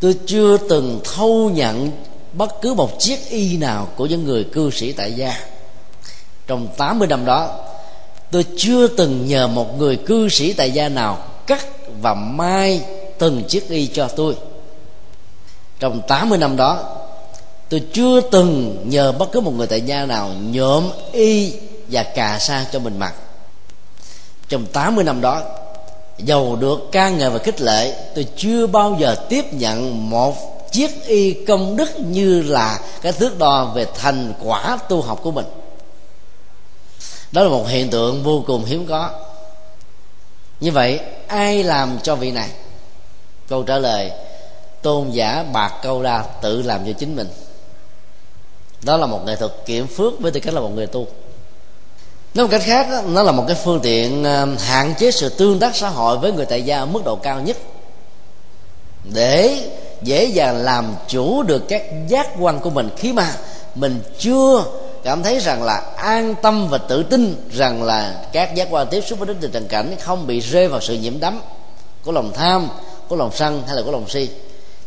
[0.00, 1.90] tôi chưa từng thâu nhận
[2.32, 5.34] bất cứ một chiếc y nào của những người cư sĩ tại gia.
[6.46, 7.58] Trong 80 năm đó,
[8.30, 11.66] tôi chưa từng nhờ một người cư sĩ tại gia nào cắt
[12.00, 12.82] và mai
[13.18, 14.36] từng chiếc y cho tôi.
[15.78, 17.01] Trong 80 năm đó
[17.72, 21.52] tôi chưa từng nhờ bất cứ một người tại gia nào nhuộm y
[21.88, 23.14] và cà sa cho mình mặc.
[24.48, 25.42] Trong 80 năm đó
[26.18, 30.34] giàu được ca ngợi và khích lệ, tôi chưa bao giờ tiếp nhận một
[30.72, 35.30] chiếc y công đức như là cái thước đo về thành quả tu học của
[35.30, 35.46] mình.
[37.32, 39.10] Đó là một hiện tượng vô cùng hiếm có.
[40.60, 42.48] Như vậy, ai làm cho vị này?
[43.48, 44.10] Câu trả lời,
[44.82, 47.28] tôn giả bạc câu ra tự làm cho chính mình
[48.82, 51.06] đó là một nghệ thuật kiểm phước với tư cách là một người tu.
[52.34, 55.58] Nói một cách khác nó là một cái phương tiện à, hạn chế sự tương
[55.58, 57.56] tác xã hội với người tại gia ở mức độ cao nhất.
[59.04, 59.70] Để
[60.02, 63.36] dễ dàng làm chủ được các giác quan của mình, khi mà
[63.74, 64.64] mình chưa
[65.04, 69.00] cảm thấy rằng là an tâm và tự tin rằng là các giác quan tiếp
[69.06, 71.40] xúc với đến từ trần cảnh không bị rơi vào sự nhiễm đắm
[72.04, 72.68] của lòng tham,
[73.08, 74.28] của lòng sân hay là của lòng si,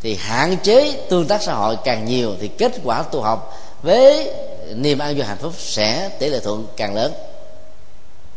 [0.01, 3.53] thì hạn chế tương tác xã hội càng nhiều thì kết quả tu học
[3.85, 4.31] với
[4.75, 7.13] niềm an vui hạnh phúc sẽ tỷ lệ thuận càng lớn.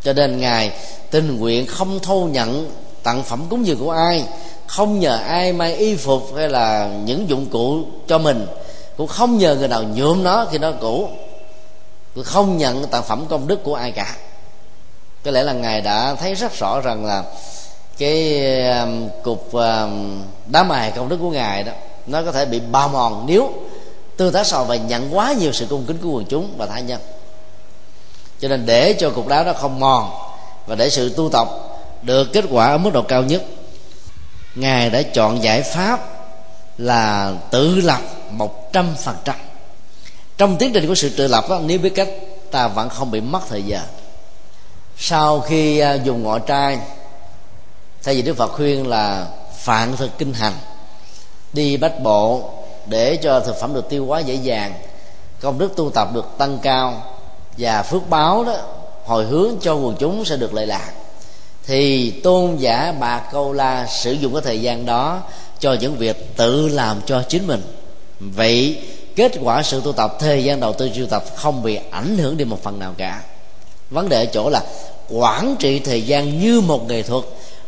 [0.03, 0.73] Cho nên ngài
[1.11, 2.71] tình nguyện không thu nhận
[3.03, 4.25] tặng phẩm cúng dường của ai,
[4.67, 8.47] không nhờ ai may y phục hay là những dụng cụ cho mình,
[8.97, 11.09] cũng không nhờ người nào nhuộm nó khi nó cũ,
[12.15, 14.17] cũng không nhận tặng phẩm công đức của ai cả.
[15.25, 17.25] Có lẽ là ngài đã thấy rất rõ rằng là
[17.99, 18.43] cái
[18.81, 21.73] um, cục um, đá mài công đức của ngài đó,
[22.07, 23.53] nó có thể bị bao mòn nếu
[24.19, 26.81] tương tác xã và nhận quá nhiều sự cung kính của quần chúng và tha
[26.81, 27.01] nhân.
[28.41, 30.11] Cho nên để cho cục đá nó không mòn
[30.67, 31.49] và để sự tu tập
[32.03, 33.43] được kết quả ở mức độ cao nhất
[34.55, 36.01] ngài đã chọn giải pháp
[36.79, 38.01] là tự lập
[38.31, 39.37] một trăm phần trăm.
[40.39, 42.09] Trong tiến trình của sự tự lập đó, nếu biết cách
[42.51, 43.83] ta vẫn không bị mất thời gian
[44.99, 46.79] sau khi à, dùng ngọ trai
[48.03, 49.27] thay vì đức phật khuyên là
[49.59, 50.53] phạn thực kinh hành
[51.53, 52.51] đi bách bộ
[52.89, 54.75] để cho thực phẩm được tiêu hóa dễ dàng,
[55.41, 57.03] công đức tu tập được tăng cao
[57.59, 58.57] và phước báo đó,
[59.05, 60.93] hồi hướng cho quần chúng sẽ được lợi lạc.
[61.67, 65.21] Thì tôn giả bà câu la sử dụng cái thời gian đó
[65.61, 67.63] cho những việc tự làm cho chính mình.
[68.21, 68.79] Vậy
[69.17, 72.37] kết quả sự tu tập, thời gian đầu tư tu tập không bị ảnh hưởng
[72.37, 73.23] đi một phần nào cả.
[73.91, 74.61] Vấn đề ở chỗ là
[75.11, 77.25] quản trị thời gian như một nghệ thuật,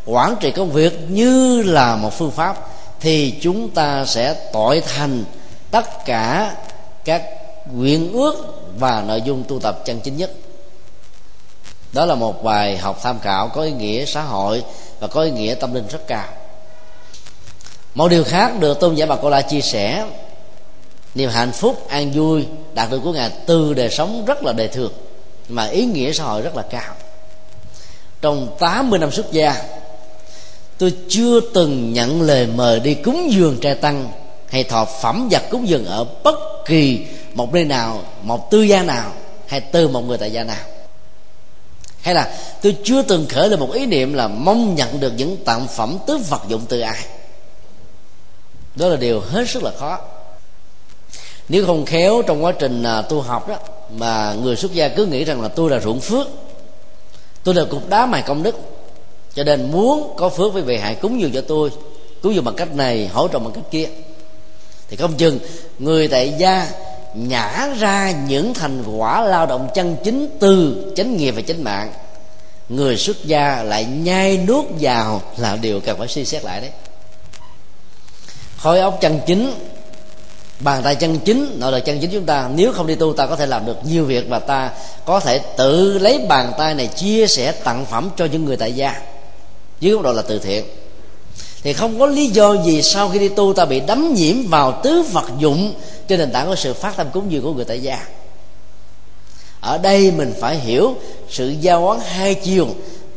[0.07, 2.67] quản trị công việc như là một phương pháp
[3.01, 5.25] thì chúng ta sẽ tội thành
[5.71, 6.55] tất cả
[7.05, 7.23] các
[7.73, 8.35] nguyện ước
[8.79, 10.31] và nội dung tu tập chân chính nhất.
[11.93, 14.65] Đó là một bài học tham khảo có ý nghĩa xã hội
[15.01, 16.29] và có ý nghĩa tâm linh rất cao.
[17.95, 20.07] Một điều khác được tôn giả bà cô la chia sẻ,
[21.15, 24.69] niềm hạnh phúc, an vui đạt được của ngài từ đời sống rất là đời
[24.69, 24.93] thường,
[25.49, 26.95] mà ý nghĩa xã hội rất là cao.
[28.21, 29.63] Trong 80 năm xuất gia
[30.81, 34.09] tôi chưa từng nhận lời mời đi cúng dường trai tăng
[34.49, 36.35] hay thọ phẩm vật cúng dường ở bất
[36.67, 39.13] kỳ một nơi nào, một tư gia nào
[39.47, 40.65] hay từ một người tại gia nào.
[42.01, 45.37] Hay là tôi chưa từng khởi lên một ý niệm là mong nhận được những
[45.45, 47.07] tặng phẩm tứ vật dụng từ ai.
[48.75, 49.99] Đó là điều hết sức là khó.
[51.49, 53.57] Nếu không khéo trong quá trình à, tu học đó,
[53.97, 56.27] mà người xuất gia cứ nghĩ rằng là tôi là ruộng phước,
[57.45, 58.57] tôi là cục đá mài công đức
[59.35, 61.71] cho nên muốn có phước với vị hại cúng dường cho tôi,
[62.23, 63.87] cúng dường bằng cách này, hỗ trợ bằng cách kia.
[64.89, 65.39] Thì không chừng,
[65.79, 66.71] người tại gia
[67.15, 71.93] nhả ra những thành quả lao động chân chính từ chánh nghiệp và chánh mạng.
[72.69, 76.71] Người xuất gia lại nhai nuốt vào là điều cần phải suy xét lại đấy.
[78.57, 79.53] Khối óc chân chính,
[80.61, 83.27] bàn tay chân chính, nội lực chân chính chúng ta, nếu không đi tu ta
[83.27, 84.71] có thể làm được nhiều việc và ta
[85.05, 88.73] có thể tự lấy bàn tay này chia sẻ tặng phẩm cho những người tại
[88.73, 89.01] gia
[89.81, 90.65] dưới góc độ là từ thiện.
[91.63, 94.81] Thì không có lý do gì sau khi đi tu ta bị đắm nhiễm vào
[94.83, 95.75] tứ vật dụng
[96.09, 98.07] trên nền tảng của sự phát tâm cúng dường của người tại gia.
[99.61, 100.95] Ở đây mình phải hiểu
[101.31, 102.67] sự giao quán hai chiều,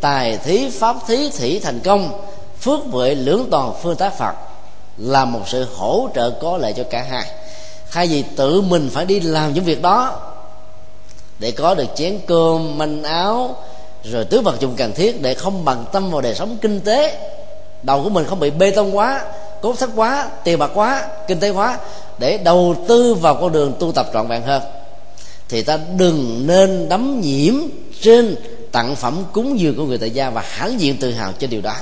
[0.01, 2.21] tài thí, pháp thí, thủy thành công,
[2.61, 4.33] phước huệ lưỡng toàn phương tác phật,
[4.97, 7.25] là một sự hỗ trợ có lợi cho cả hai.
[7.91, 10.19] Thay vì tự mình phải đi làm những việc đó,
[11.39, 13.55] để có được chén cơm, manh áo
[14.03, 17.29] rồi tứ vật dụng cần thiết để không bằng tâm vào đời sống kinh tế.
[17.83, 19.25] Đầu của mình không bị bê tông quá,
[19.61, 21.79] cốt sắt quá, tiền bạc quá, kinh tế quá,
[22.19, 24.61] để đầu tư vào con đường tu tập trọn vẹn hơn.
[25.49, 27.53] Thì ta đừng nên đắm nhiễm
[28.01, 28.35] trên
[28.71, 31.61] tặng phẩm cúng dường của người tại gia và hãnh diện tự hào trên điều
[31.61, 31.75] đó.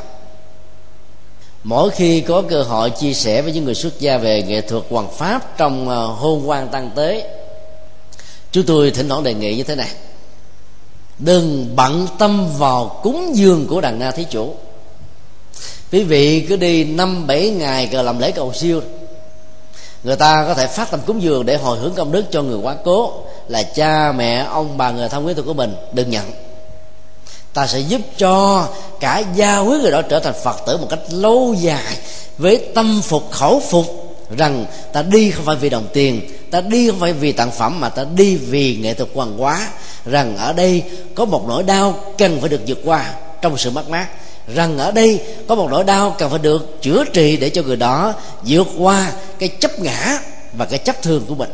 [1.64, 4.84] Mỗi khi có cơ hội chia sẻ với những người xuất gia về nghệ thuật
[4.90, 7.38] hoàng pháp trong ờ, hôn quan tăng tế,
[8.52, 9.90] chúng tôi thỉnh thoảng đề nghị như thế này
[11.22, 14.54] đừng bận tâm vào cúng dường của đàn na thí chủ.
[15.92, 18.82] Quý vị cứ đi năm, bảy ngày rồi làm lễ cầu siêu.
[20.04, 22.58] Người ta có thể phát tâm cúng dường để hồi hướng công đức cho người
[22.58, 23.14] quá cố
[23.48, 25.76] là cha, mẹ, ông, bà, người thân quý thuộc của mình.
[25.94, 26.32] Đừng nhận.
[27.54, 28.68] Ta sẽ giúp cho
[29.00, 31.98] cả gia quý người đó trở thành phật tử một cách lâu dài
[32.38, 33.86] với tâm phục, khẩu phục
[34.38, 37.80] rằng ta đi không phải vì đồng tiền ta đi không phải vì tặng phẩm
[37.80, 39.70] mà ta đi vì nghệ thuật hoàng hóa.
[40.06, 40.84] Rằng ở đây
[41.16, 44.08] có một nỗi đau cần phải được vượt qua trong sự mất mát.
[44.56, 47.76] Rằng ở đây có một nỗi đau cần phải được chữa trị để cho người
[47.76, 48.14] đó
[48.46, 50.20] vượt qua cái chấp ngã
[50.58, 51.50] và cái chấp thương của mình.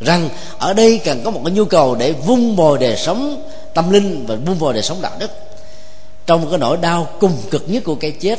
[0.00, 3.90] Rằng ở đây cần có một cái nhu cầu để vun bồi đời sống tâm
[3.90, 5.30] linh và vun bồi đời sống đạo đức.
[6.26, 8.38] Trong cái nỗi đau cùng cực nhất của cái chết,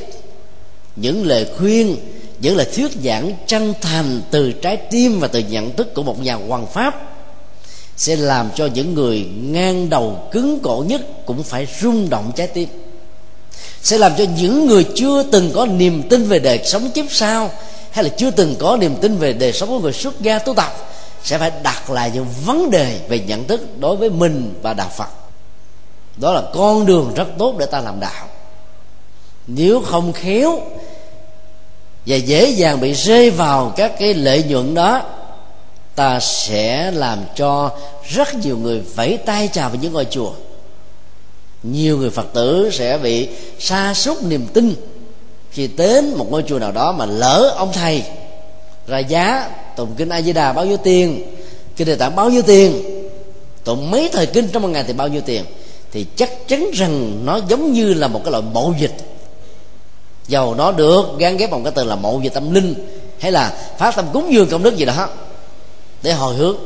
[0.96, 1.98] những lời khuyên
[2.42, 6.22] những lời thuyết giảng chân thành từ trái tim và từ nhận thức của một
[6.22, 7.02] nhà hoàng pháp,
[7.98, 12.48] sẽ làm cho những người ngang đầu cứng cổ nhất cũng phải rung động trái
[12.48, 12.70] tim.
[13.82, 17.52] Sẽ làm cho những người chưa từng có niềm tin về đời sống kiếp sau
[17.92, 20.54] hay là chưa từng có niềm tin về đời sống của người xuất gia tu
[20.54, 20.74] tập
[21.24, 24.90] sẽ phải đặt lại những vấn đề về nhận thức đối với mình và đạo
[24.98, 25.10] phật.
[26.18, 28.28] Đó là con đường rất tốt để ta làm đạo.
[29.48, 30.62] Nếu không khéo
[32.06, 35.02] và dễ dàng bị rơi vào các cái lợi nhuận đó,
[35.96, 37.72] ta sẽ làm cho
[38.10, 40.32] rất nhiều người vẫy tay chào vào những ngôi chùa.
[41.64, 43.28] Nhiều người phật tử sẽ bị
[43.60, 44.76] sa sút niềm tin
[45.52, 48.04] khi đến một ngôi chùa nào đó mà lỡ ông thầy
[48.88, 51.36] ra giá tụng kinh a di đà bao nhiêu tiền,
[51.76, 52.84] kinh đề tạng bao nhiêu tiền,
[53.64, 55.44] tụng mấy thời kinh trong một ngày thì bao nhiêu tiền,
[55.92, 58.94] thì chắc chắn rằng nó giống như là một cái loại mậu dịch
[60.32, 62.76] dầu nó được gắn ghép bằng cái từ là mộ về tâm linh,
[63.20, 65.08] hay là phát tâm cúng dường công đức gì đó,
[66.02, 66.58] để hồi hướng,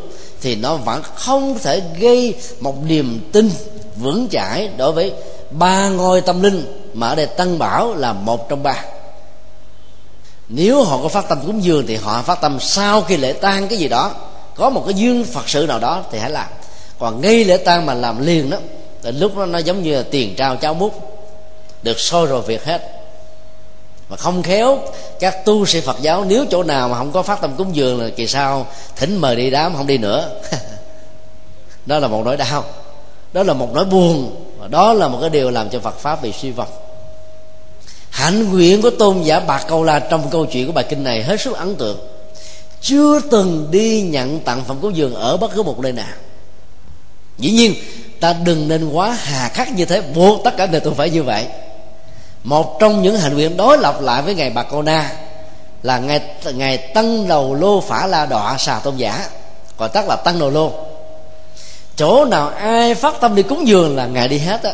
[0.41, 3.51] thì nó vẫn không thể gây một niềm tin
[3.95, 5.13] vững chãi đối với
[5.51, 8.85] ba ngôi tâm linh mà ở đây tăng bảo là một trong ba.
[10.49, 13.67] Nếu họ có phát tâm cúng dường thì họ phát tâm sau khi lễ tang
[13.67, 14.11] cái gì đó,
[14.55, 16.47] có một cái duyên phật sự nào đó thì hãy làm.
[16.99, 18.57] Còn ngay lễ tang mà làm liền đó,
[19.03, 20.93] thì lúc đó nó giống như là tiền trao cháo mút
[21.83, 22.94] được sôi rồi việc hết
[24.09, 24.79] mà không khéo,
[25.19, 28.01] các tu sĩ phật giáo nếu chỗ nào mà không có phát tâm cúng dường
[28.01, 30.41] là kỳ sau, thỉnh mời đi đám không đi nữa.
[31.85, 32.63] Đó là một nỗi đau.
[33.33, 34.41] Đó là một nỗi buồn.
[34.59, 36.67] Và đó là một cái điều làm cho phật pháp bị suy vong.
[38.09, 41.23] Hạnh nguyện của tôn giả bạc câu la trong câu chuyện của bài kinh này
[41.23, 41.97] hết sức ấn tượng.
[42.81, 46.13] Chưa từng đi nhận tặng phẩm cúng dường ở bất cứ một nơi nào.
[47.37, 47.73] Dĩ nhiên,
[48.19, 50.01] ta đừng nên quá hà khắc như thế.
[50.01, 51.45] Buộc tất cả người tu phải như vậy
[52.45, 55.11] một trong những hành nguyện đối lập lại với ngày bạc cô na
[55.83, 56.21] là ngày
[56.53, 59.29] ngày tăng đầu lô phả la đọa xà tôn giả,
[59.77, 60.71] gọi tắt là tăng đầu lô.
[61.95, 64.73] Chỗ nào ai phát tâm đi cúng dường là ngài đi hết á.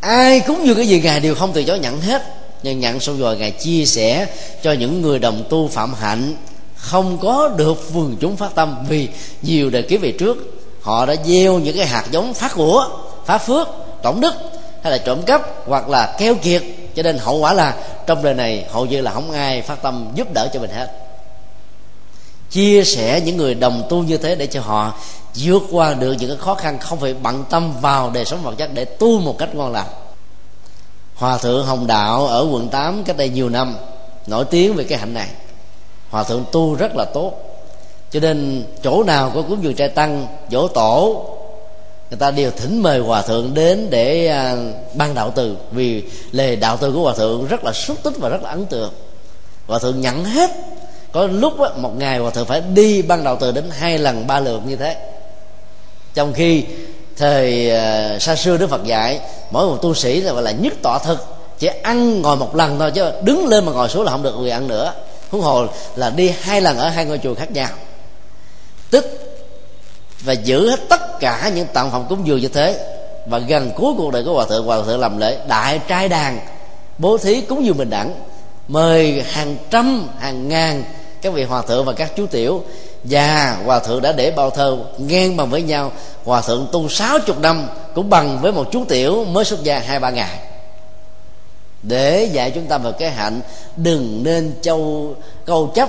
[0.00, 2.22] Ai cúng dường cái gì ngài đều không từ chối nhận hết.
[2.62, 4.26] Nhưng nhận xong rồi ngài chia sẻ
[4.62, 6.34] cho những người đồng tu phạm hạnh,
[6.76, 9.08] không có được vườn chúng phát tâm vì
[9.42, 10.36] nhiều đời kiếp về trước,
[10.80, 12.88] họ đã gieo những cái hạt giống phát của
[13.26, 13.68] phát phước
[14.02, 14.34] tổng đức
[14.86, 16.62] hay là trộm cắp hoặc là keo kiệt.
[16.94, 20.08] Cho nên hậu quả là trong đời này, hầu như là không ai phát tâm
[20.14, 20.90] giúp đỡ cho mình hết.
[22.50, 24.94] Chia sẻ những người đồng tu như thế để cho họ
[25.34, 28.54] vượt qua được những cái khó khăn, không phải bận tâm vào đời sống vật
[28.58, 29.88] chất để tu một cách ngon lành.
[31.14, 33.76] Hòa thượng hồng đạo ở quận 8 cách đây nhiều năm,
[34.26, 35.28] nổi tiếng về cái hạnh này.
[36.10, 37.32] Hòa thượng tu rất là tốt.
[38.10, 41.24] Cho nên chỗ nào có cúng dường trai tăng, dỗ tổ
[42.10, 44.56] người ta đều thỉnh mời hòa thượng đến để à,
[44.94, 45.56] ban đạo từ.
[45.70, 48.66] Vì lời đạo từ của hòa thượng rất là xúc tích và rất là ấn
[48.66, 48.92] tượng.
[49.66, 50.50] Hòa thượng nhận hết.
[51.12, 54.26] Có lúc đó, một ngày hòa thượng phải đi ban đạo từ đến hai lần
[54.26, 54.96] ba lượt như thế.
[56.14, 56.64] Trong khi
[57.16, 60.72] thời à, xa xưa đức phật dạy mỗi một tu sĩ là gọi là nhất
[60.82, 61.24] tọa thực.
[61.58, 64.34] Chỉ ăn ngồi một lần thôi chứ đứng lên mà ngồi xuống là không được
[64.38, 64.92] người ăn nữa.
[65.30, 65.66] Huống hồ
[65.96, 67.68] là đi hai lần ở hai ngôi chùa khác nhau.
[68.90, 69.04] Tức
[70.26, 72.92] và giữ hết tất cả những tặng phẩm cúng dường như thế.
[73.26, 76.38] Và gần cuối cuộc đời của hòa thượng hòa thượng làm lễ, đại trai đàn,
[76.98, 78.14] bố thí cúng dường bình đẳng,
[78.68, 80.84] mời hàng trăm, hàng ngàn
[81.22, 82.62] các vị hòa thượng và các chú tiểu
[83.04, 85.92] và hòa thượng đã để bao thơ ngang bằng với nhau.
[86.24, 89.78] Hòa thượng tu sáu chục năm cũng bằng với một chú tiểu mới xuất gia
[89.78, 90.38] hai, ba ngày.
[91.82, 93.40] Để dạy chúng ta về cái hạnh,
[93.76, 95.88] đừng nên châu câu chấp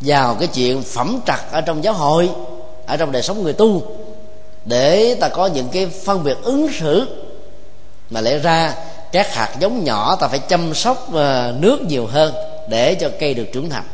[0.00, 2.30] vào cái chuyện phẩm trật ở trong giáo hội
[2.86, 3.82] ở trong đời sống người tu,
[4.64, 7.06] để ta có những cái phân biệt ứng xử
[8.10, 8.74] mà lẽ ra
[9.12, 12.34] các hạt giống nhỏ ta phải chăm sóc ờ, nước nhiều hơn
[12.68, 13.84] để cho cây được trưởng thành.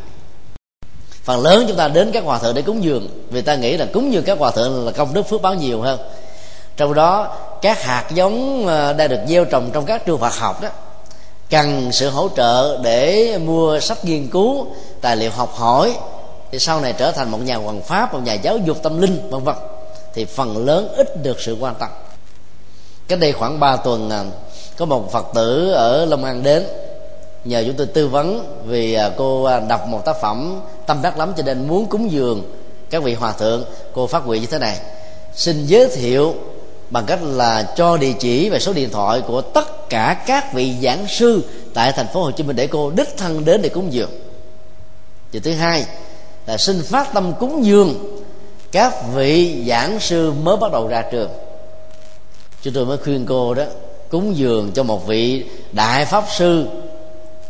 [1.24, 3.86] Phần lớn chúng ta đến các hòa thượng để cúng dường, vì ta nghĩ là
[3.92, 6.00] cúng dường các hòa thượng là công đức phước báo nhiều hơn.
[6.76, 10.62] Trong đó, các hạt giống ờ, đang được gieo trồng trong các trường Phật học
[10.62, 10.68] đó,
[11.50, 14.66] cần sự hỗ trợ để mua sách nghiên cứu,
[15.00, 15.96] tài liệu học hỏi
[16.52, 19.30] thì sau này trở thành một nhà hoàng pháp, một nhà giáo dục tâm linh,
[19.30, 19.54] vân vân.
[20.14, 21.88] Thì phần lớn ít được sự quan tâm.
[23.08, 24.24] Cách đây khoảng 3 tuần à,
[24.76, 26.66] có một phật tử ở long an đến.
[27.44, 31.18] Nhờ chúng tôi tư vấn vì à, cô à, đọc một tác phẩm tâm đắc
[31.18, 32.42] lắm cho nên muốn cúng dường
[32.90, 33.64] các vị hòa thượng.
[33.94, 34.78] Cô phát nguyện như thế này.
[35.34, 36.34] Xin giới thiệu
[36.90, 40.74] bằng cách là cho địa chỉ và số điện thoại của tất cả các vị
[40.82, 41.42] giảng sư
[41.74, 44.10] tại thành phố Hồ Chí Minh để cô đích thân đến để cúng dường.
[45.32, 45.86] Điều thứ hai
[46.46, 47.94] là xin phát tâm cúng dường.
[48.72, 51.30] Các vị giảng sư mới bắt đầu ra trường.
[52.62, 53.64] Chúng tôi mới khuyên cô đó
[54.10, 56.66] cúng dường cho một vị đại pháp sư.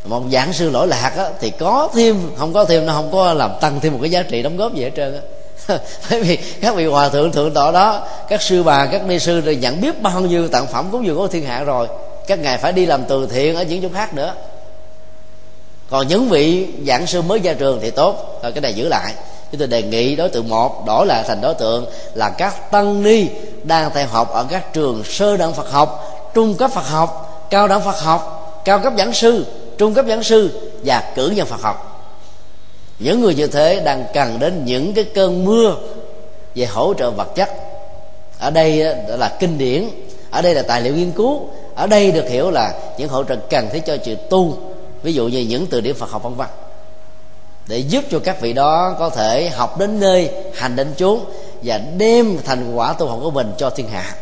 [0.04, 3.32] Một giảng sư lỗi lạc á, thì có thêm không có thêm nó không có
[3.32, 5.20] làm tăng thêm một cái giá trị đóng góp gì hết trơn á.
[6.10, 9.40] Bởi vì các vị hòa thượng thượng tọa đó các sư bà các ni sư
[9.40, 11.88] rồi nhận biết bao nhiêu tặng phẩm cúng dường của thiên hạ rồi.
[12.26, 14.34] Các ngài phải đi làm từ thiện ở những chỗ khác nữa
[15.90, 18.40] còn những vị giảng sư mới ra trường thì tốt.
[18.42, 19.14] Rồi cái này giữ lại.
[19.50, 23.02] Chúng tôi đề nghị đối tượng một, đổi lại thành đối tượng là các tăng
[23.02, 23.26] ni
[23.62, 27.68] đang theo học ở các trường sơ đẳng Phật học, trung cấp Phật học, cao
[27.68, 29.46] đẳng Phật học, cao cấp giảng sư,
[29.78, 31.86] trung cấp giảng sư và cử nhân Phật học.
[32.98, 35.74] Những người như thế đang cần đến những cái cơn mưa
[36.54, 37.50] về hỗ trợ vật chất.
[38.38, 38.76] Ở đây
[39.08, 39.88] là kinh điển,
[40.30, 43.36] ở đây là tài liệu nghiên cứu, ở đây được hiểu là những hỗ trợ
[43.36, 44.58] cần thiết cho chuyện tu
[45.02, 46.48] ví dụ như những từ điển Phật học vân vân.
[47.66, 51.24] Để giúp cho các vị đó có thể học đến nơi, hành đến chốn
[51.62, 54.14] và đem thành quả tu học của mình cho thiên hạ.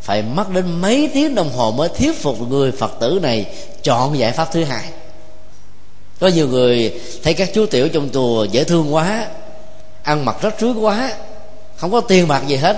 [0.00, 3.46] Phải mất đến mấy tiếng đồng hồ mới thuyết phục người phật tử này
[3.82, 4.84] chọn giải pháp thứ hai.
[6.20, 9.26] Có nhiều người thấy các chú tiểu trong chùa dễ thương quá,
[10.02, 11.12] ăn mặc rất rưới quá,
[11.76, 12.76] không có tiền bạc gì hết,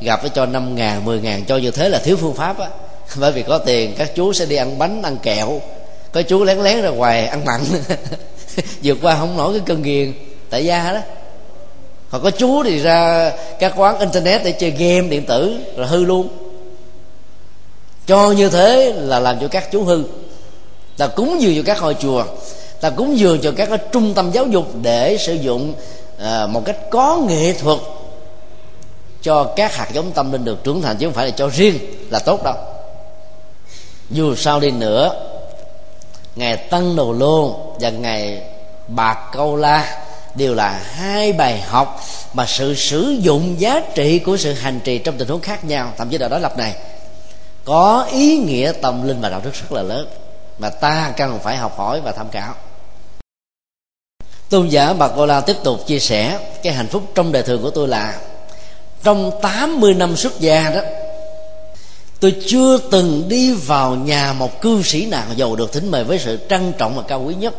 [0.00, 2.68] gặp phải cho năm ngàn, mười ngàn cho như thế là thiếu phương pháp á.
[3.16, 5.60] Bởi vì có tiền, các chú sẽ đi ăn bánh, ăn kẹo
[6.12, 7.60] có chú lén lén ra ngoài ăn mặn.
[8.82, 10.12] Vượt qua không nổi cái cơn nghiền
[10.50, 11.00] tại gia đó.
[12.10, 16.04] Hoặc có chú thì ra các quán internet để chơi game điện tử là hư
[16.04, 16.28] luôn.
[18.06, 20.02] Cho như thế là làm cho các chú hư.
[20.96, 22.24] Ta cúng dường cho các hội chùa.
[22.80, 25.74] Ta cúng dường cho các cái trung tâm giáo dục để sử dụng
[26.18, 27.78] à, một cách có nghệ thuật
[29.22, 31.78] cho các hạt giống tâm linh được trưởng thành chứ không phải là cho riêng
[32.10, 32.54] là tốt đâu.
[34.10, 35.29] Dù sao đi nữa
[36.36, 38.42] ngày tăng đồ lô và ngày
[38.88, 40.02] bạc câu la
[40.34, 42.00] đều là hai bài học
[42.32, 45.92] mà sự sử dụng giá trị của sự hành trì trong tình huống khác nhau.
[45.96, 46.74] Thậm chí là đối lập này,
[47.64, 50.08] có ý nghĩa tâm linh và đạo đức rất là lớn
[50.58, 52.54] mà ta cần phải học hỏi và tham khảo.
[54.50, 57.62] Tôn giả bà cô la tiếp tục chia sẻ cái hạnh phúc trong đời thường
[57.62, 58.18] của tôi là
[59.02, 60.80] trong 80 năm xuất gia đó
[62.20, 66.18] tôi chưa từng đi vào nhà một cư sĩ nào giàu được thỉnh mời với
[66.18, 67.54] sự trân trọng và cao quý nhất.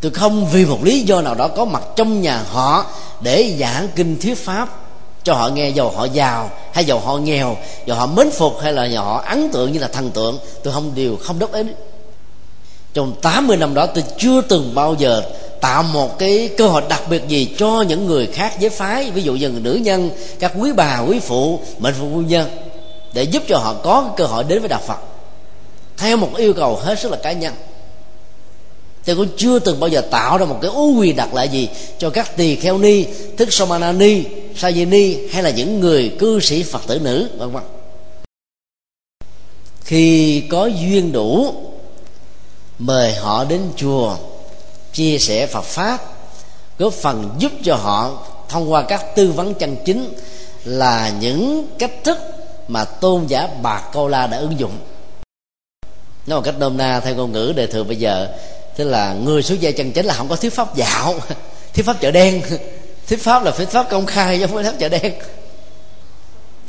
[0.00, 2.86] Tôi không vì một lý do nào đó có mặt trong nhà họ
[3.20, 4.78] để giảng kinh thuyết pháp
[5.24, 7.56] cho họ nghe dầu họ giàu hay dầu họ nghèo,
[7.86, 10.38] dầu họ mến phục hay là họ ấn tượng như là thần tượng.
[10.62, 11.62] Tôi không, điều không đốc ý.
[12.94, 15.22] trong 80 năm đó, tôi chưa từng bao giờ
[15.60, 19.22] tạo một cái cơ hội đặc biệt gì cho những người khác giới phái, ví
[19.22, 22.48] dụ như nữ nhân, các quý bà, quý phụ, mệnh phụ phu nhân
[23.12, 24.98] để giúp cho họ có cơ hội đến với đạo phật.
[25.96, 27.54] Theo một yêu cầu hết sức là cá nhân.
[29.04, 31.68] Tôi cũng chưa từng bao giờ tạo ra một cái ưu quyền đặc lại gì
[31.98, 33.04] cho các tỳ kheo ni
[33.36, 34.24] thức somana ni,
[34.56, 37.62] sa di ni hay là những người cư sĩ phật tử nữ, vân vân.
[39.84, 41.54] Khi có duyên đủ,
[42.78, 44.16] mời họ đến chùa,
[44.92, 45.98] chia sẻ phật pháp,
[46.78, 50.14] góp phần giúp cho họ thông qua các tư vấn chân chính
[50.64, 52.18] là những cách thức
[52.72, 54.78] mà tôn giả bạc câu la đã ứng dụng.
[56.26, 58.28] Nói một cách nôm na theo ngôn ngữ đề thường bây giờ,
[58.76, 61.14] tức là người xuất gia chân chính là không có thuyết pháp dạo,
[61.74, 62.42] thuyết pháp chợ đen.
[63.08, 65.12] Thuyết pháp là thuyết pháp công khai giống với thuyết pháp chợ đen.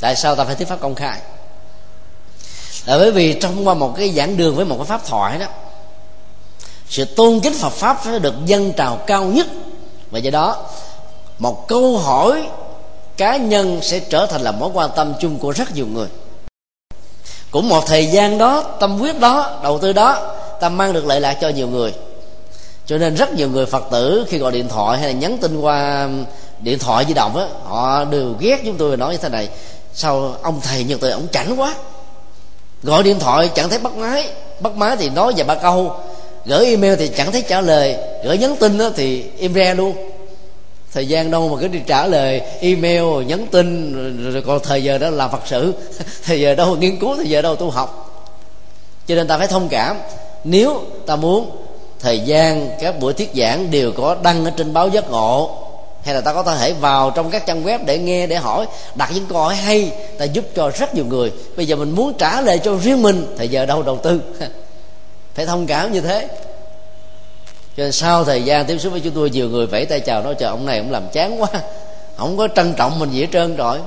[0.00, 1.18] Tại sao ta phải thuyết pháp công khai?
[2.86, 5.46] Là bởi vì trong qua một cái giảng đường với một cái pháp thoại đó,
[6.88, 9.46] sự tôn kính Phật pháp phải được dân trào cao nhất.
[10.10, 10.70] Và do đó,
[11.38, 12.48] một câu hỏi
[13.16, 16.08] cá nhân sẽ trở thành là mối quan tâm chung của rất nhiều người.
[17.50, 21.20] Cũng một thời gian đó, tâm huyết đó, đầu tư đó, ta mang được lợi
[21.20, 21.94] lạc cho nhiều người.
[22.86, 25.60] Cho nên rất nhiều người phật tử khi gọi điện thoại hay là nhắn tin
[25.60, 26.08] qua
[26.60, 29.48] điện thoại di động á, họ đều ghét chúng tôi nói như thế này,
[29.94, 31.74] sao ông thầy nhật tôi, ông chảnh quá.
[32.82, 34.28] Gọi điện thoại chẳng thấy bắt máy
[34.60, 35.96] bắt máy thì nói vài ba câu,
[36.46, 39.96] gửi email thì chẳng thấy trả lời, gửi nhắn tin đó thì im re luôn
[40.94, 43.92] thời gian đâu mà cứ đi trả lời email, nhắn tin,
[44.32, 45.74] rồi còn thời giờ đó làm phật sự.
[46.24, 48.10] Thời giờ đâu, nghiên cứu thời giờ đâu, tu học.
[49.06, 49.96] Cho nên ta phải thông cảm.
[50.44, 51.50] Nếu ta muốn
[52.00, 55.58] thời gian các buổi thuyết giảng đều có đăng ở trên báo giác ngộ,
[56.04, 59.10] hay là ta có thể vào trong các trang web để nghe, để hỏi, đặt
[59.14, 61.32] những câu hỏi hay, ta giúp cho rất nhiều người.
[61.56, 64.20] Bây giờ mình muốn trả lời cho riêng mình, thời giờ đâu đầu tư?
[65.34, 66.28] Phải thông cảm như thế
[67.76, 70.22] cho nên sau thời gian tiếp xúc với chúng tôi, nhiều người vẫy tay chào
[70.22, 71.48] nói chờ ông này ông làm chán quá,
[72.16, 73.78] không có trân trọng mình gì hết trơn rồi.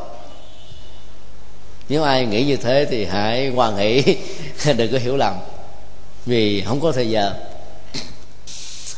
[1.90, 4.04] Nếu ai nghĩ như thế thì hãy hoan hỷ,
[4.78, 5.34] đừng có hiểu lầm.
[6.26, 7.34] Vì không có thời giờ.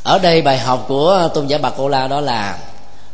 [0.03, 2.59] Ở đây bài học của tôn giả bà cô la đó là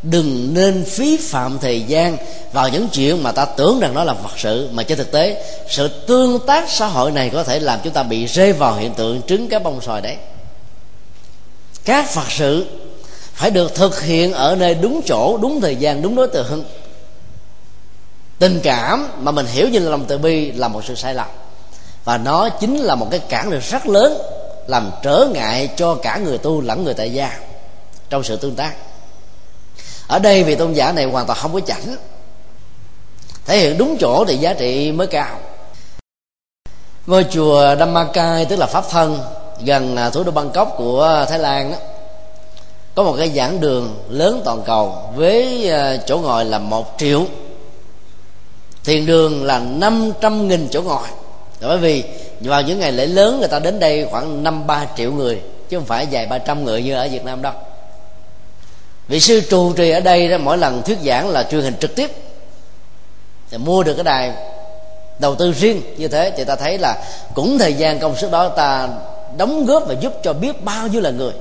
[0.03, 2.17] đừng nên phí phạm thời gian
[2.51, 5.45] vào những chuyện mà ta tưởng rằng nó là vật sự, mà trên thực tế,
[5.69, 8.93] sự tương tác xã hội này có thể làm chúng ta bị rơi vào hiện
[8.93, 10.15] tượng trứng cá bông sòi đấy
[11.85, 12.65] các phật sự
[13.33, 16.65] phải được thực hiện ở nơi đúng chỗ, đúng thời gian, đúng đối tượng.
[18.39, 21.27] Tình cảm mà mình hiểu như là lòng từ bi là một sự sai lầm.
[22.03, 24.17] Và nó chính là một cái cản lực rất lớn
[24.67, 27.39] làm trở ngại cho cả người tu lẫn người tại gia
[28.09, 28.75] trong sự tương tác.
[30.07, 31.95] Ở đây vị tôn giả này hoàn toàn không có chảnh.
[33.45, 35.39] Thể hiện đúng chỗ thì giá trị mới cao.
[37.07, 39.19] Ngôi chùa Dhammakai, tức là pháp thân
[39.63, 41.77] gần à, thủ đô Bangkok của Thái Lan đó,
[42.95, 47.25] có một cái giảng đường lớn toàn cầu với à, chỗ ngồi là một triệu.
[48.83, 51.07] Thiền đường là 500 nghìn chỗ ngồi.
[51.61, 52.03] Bởi vì
[52.39, 55.77] vào những ngày lễ lớn người ta đến đây khoảng năm ba triệu người, chứ
[55.77, 57.53] không phải vài ba trăm người như ở Việt Nam đâu.
[59.07, 61.95] Vị sư trụ trì ở đây đó, mỗi lần thuyết giảng là truyền hình trực
[61.95, 62.11] tiếp.
[63.49, 64.31] Thì mua được cái đài
[65.19, 67.03] đầu tư riêng như thế, thì ta thấy là
[67.33, 68.87] cũng thời gian công sức đó ta
[69.37, 71.33] đóng góp và giúp cho biết bao nhiêu là người.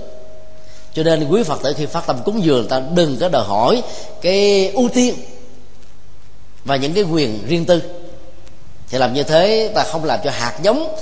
[0.94, 3.82] Cho nên quý phật tử khi phát tâm cúng dường ta đừng có đòi hỏi
[4.20, 5.14] cái ưu tiên
[6.64, 7.82] và những cái quyền riêng tư.
[8.88, 10.96] Thì làm như thế ta không làm cho hạt giống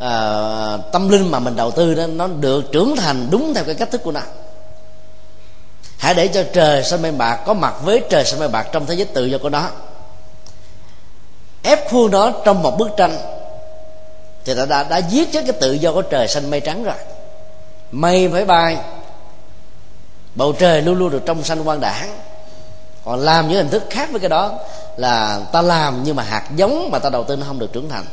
[0.00, 3.74] à, tâm linh mà mình đầu tư đó nó được trưởng thành đúng theo cái
[3.74, 4.20] cách thức của nó.
[5.98, 8.86] Hãy để cho trời xanh mây bạc có mặt với trời xanh mây bạc trong
[8.86, 9.68] thế giới tự do của nó.
[11.62, 13.39] Ép khuôn nó trong một bức tranh
[14.44, 16.94] thì ta đã, đã giết chết cái tự do của trời xanh mây trắng rồi.
[17.92, 18.76] Mây phải bay.
[20.34, 22.18] Bầu trời luôn luôn được trong xanh quang đảng
[23.04, 24.58] còn làm những hình thức khác với cái đó
[24.96, 27.88] là ta làm nhưng mà hạt giống mà ta đầu tư nó không được trưởng
[27.88, 28.04] thành.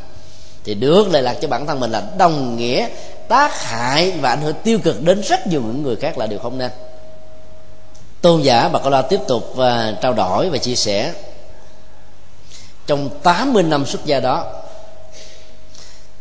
[0.64, 2.88] Thì được lệ lạc cho bản thân mình là đồng nghĩa
[3.28, 6.40] tác hại và ảnh hưởng tiêu cực đến rất nhiều những người khác là điều
[6.40, 6.72] không nên.
[8.22, 11.14] Tôn giả bà la tiếp tục à, trao đổi và chia sẻ.
[12.88, 14.46] Trong 80 năm xuất gia đó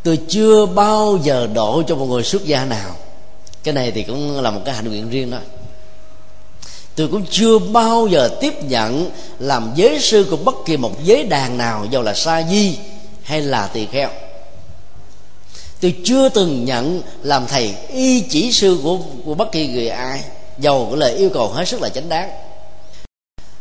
[0.07, 2.97] tôi chưa bao giờ độ cho một người xuất gia nào.
[3.65, 5.39] Cái này thì cũng là một cái hạnh nguyện riêng đó.
[6.95, 11.25] Tôi cũng chưa bao giờ tiếp nhận làm giới sư của bất kỳ một giới
[11.25, 12.79] đàn nào dù là sa di
[13.23, 14.09] hay là tỳ kheo.
[15.81, 20.21] Tôi chưa từng nhận làm thầy y chỉ sư của của bất kỳ người ai,
[20.59, 22.31] dầu cái lời yêu cầu hết sức là chánh đáng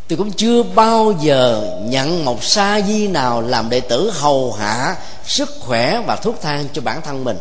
[0.07, 4.95] tôi cũng chưa bao giờ nhận một sa di nào làm đệ tử hầu hạ
[5.27, 7.37] sức khỏe và thuốc thang cho bản thân mình.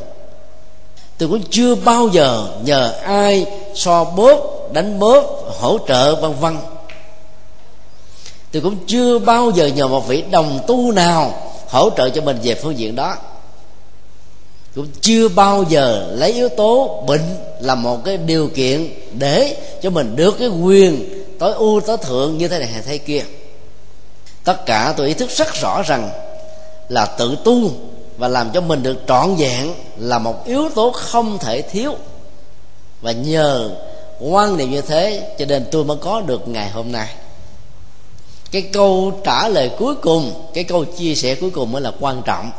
[1.18, 5.22] Tôi cũng chưa bao giờ nhờ ai so bóp, đánh bóp,
[5.60, 6.56] hỗ trợ, vân vân.
[8.52, 11.34] Tôi cũng chưa bao giờ nhờ một vị đồng tu nào
[11.68, 13.16] hỗ trợ cho mình về phương diện đó.
[14.74, 19.90] Cũng chưa bao giờ lấy yếu tố bệnh là một cái điều kiện để cho
[19.90, 23.24] mình được cái quyền tối ưu tối thượng như thế này hay thế kia.
[24.45, 26.11] Tất cả tôi ý thức rất rõ rằng
[26.89, 27.70] là tự tu
[28.18, 31.95] và làm cho mình được trọn vẹn là một yếu tố không thể thiếu.
[33.01, 33.70] Và nhờ
[34.20, 37.09] quan niệm như thế cho nên tôi mới có được ngày hôm nay.
[38.51, 42.22] Cái câu trả lời cuối cùng, cái câu chia sẻ cuối cùng mới là quan
[42.24, 42.51] trọng.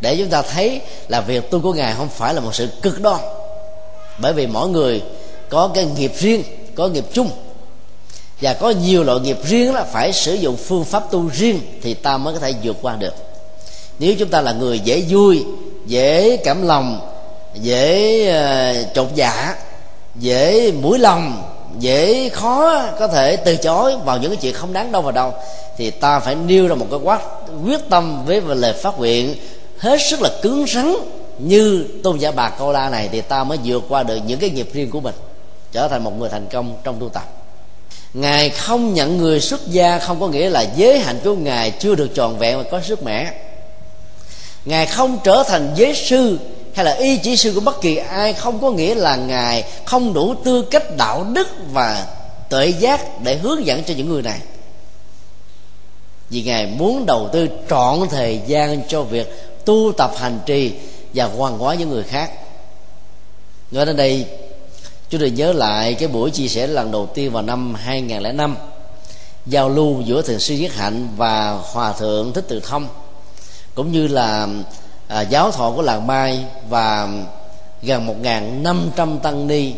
[0.00, 3.00] Để chúng ta thấy là việc tu của ngài không phải là một sự cực
[3.00, 3.20] đoan.
[4.18, 5.02] Bởi vì mỗi người
[5.48, 6.42] có cái nghiệp riêng,
[6.74, 7.30] có nghiệp chung
[8.44, 11.94] và có nhiều loại nghiệp riêng là phải sử dụng phương pháp tu riêng thì
[11.94, 13.14] ta mới có thể vượt qua được.
[13.98, 15.44] Nếu chúng ta là người dễ vui
[15.86, 17.00] dễ cảm lòng
[17.54, 19.56] dễ ờ, uh, chột dạ
[20.14, 21.42] dễ mũi lòng
[21.78, 25.32] dễ khó có thể từ chối vào những cái chuyện không đáng đâu vào đâu
[25.76, 27.20] thì ta phải nêu ra một cái quát
[27.64, 29.36] quyết tâm với lời phát nguyện
[29.78, 30.94] hết sức là cứng rắn
[31.38, 34.50] như tôn giả bà câu la này thì ta mới vượt qua được những cái
[34.50, 35.14] nghiệp riêng của mình
[35.72, 37.33] trở thành một người thành công trong tu tập
[38.14, 41.94] ngài không nhận người xuất gia không có nghĩa là giới hạnh của ngài chưa
[41.94, 43.32] được tròn vẹn và có sức mẻ.
[44.64, 46.38] Ngài không trở thành giới sư
[46.74, 50.14] hay là y chỉ sư của bất kỳ ai không có nghĩa là ngài không
[50.14, 52.06] đủ tư cách, đạo đức và
[52.48, 54.40] tuệ giác để hướng dẫn cho những người này.
[56.30, 59.26] Vì ngài muốn đầu tư trọn thời gian cho việc
[59.64, 60.72] tu tập hành trì
[61.14, 62.30] và hoàn hóa những người khác.
[63.70, 64.26] Nói đến đây
[65.14, 68.56] chúng tôi nhớ lại cái buổi chia sẻ lần đầu tiên vào năm 2005
[69.46, 72.88] giao lưu giữa thượng sư nhất Hạnh và hòa thượng Thích Từ Thông
[73.74, 74.48] cũng như là
[75.08, 77.08] à, giáo thọ của làng Mai và
[77.82, 78.14] gần một
[78.60, 79.72] năm trăm tăng ni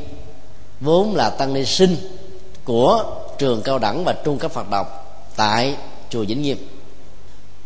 [0.80, 1.96] vốn là tăng ni sinh
[2.64, 3.04] của
[3.38, 4.86] trường cao đẳng và trung cấp Phật độc
[5.36, 5.74] tại
[6.10, 6.68] chùa Vĩnh Nghiêm.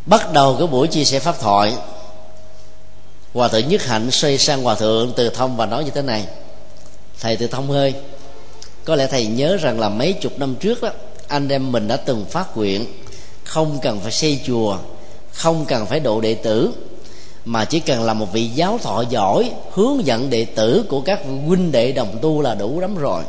[0.06, 1.76] Bắt đầu cái buổi chia sẻ pháp thoại
[3.34, 6.26] hòa thượng nhất hạnh xoay sang hòa thượng từ thông và nói như thế này
[7.20, 7.94] thầy từ thông hơi
[8.84, 10.90] có lẽ thầy nhớ rằng là mấy chục năm trước đó,
[11.28, 12.86] anh em mình đã từng phát nguyện
[13.44, 14.78] không cần phải xây chùa,
[15.32, 16.72] không cần phải độ đệ tử,
[17.44, 21.20] mà chỉ cần là một vị giáo thọ giỏi, hướng dẫn đệ tử của các
[21.46, 23.22] huynh đệ đồng tu là đủ lắm rồi.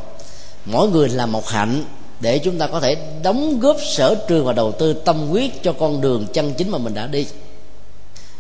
[0.66, 1.84] Mỗi người làm một hạnh
[2.20, 5.74] để chúng ta có thể đóng góp sở trường và đầu tư tâm huyết cho
[5.74, 7.28] con đường chân chính mà mình đã đi.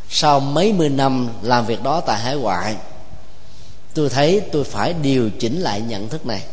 [0.09, 2.75] Sau mấy mươi năm làm việc đó tại hải ngoại
[3.93, 6.43] tôi thấy tôi phải điều chỉnh lại nhận thức này.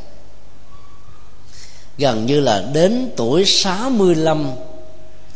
[1.99, 4.51] Gần như là đến tuổi 65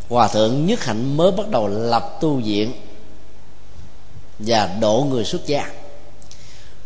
[0.09, 2.72] hòa thượng nhất hạnh mới bắt đầu lập tu viện
[4.38, 5.70] và độ người xuất gia.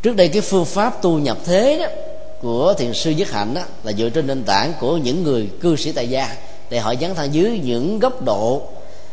[0.02, 1.86] Trước đây cái phương pháp tu nhập thế đó
[2.42, 5.76] của thiền sư nhất hạnh đó là dựa trên nền tảng của những người cư
[5.76, 6.36] sĩ tại gia,
[6.70, 8.62] để họ dấn thân dưới những góc độ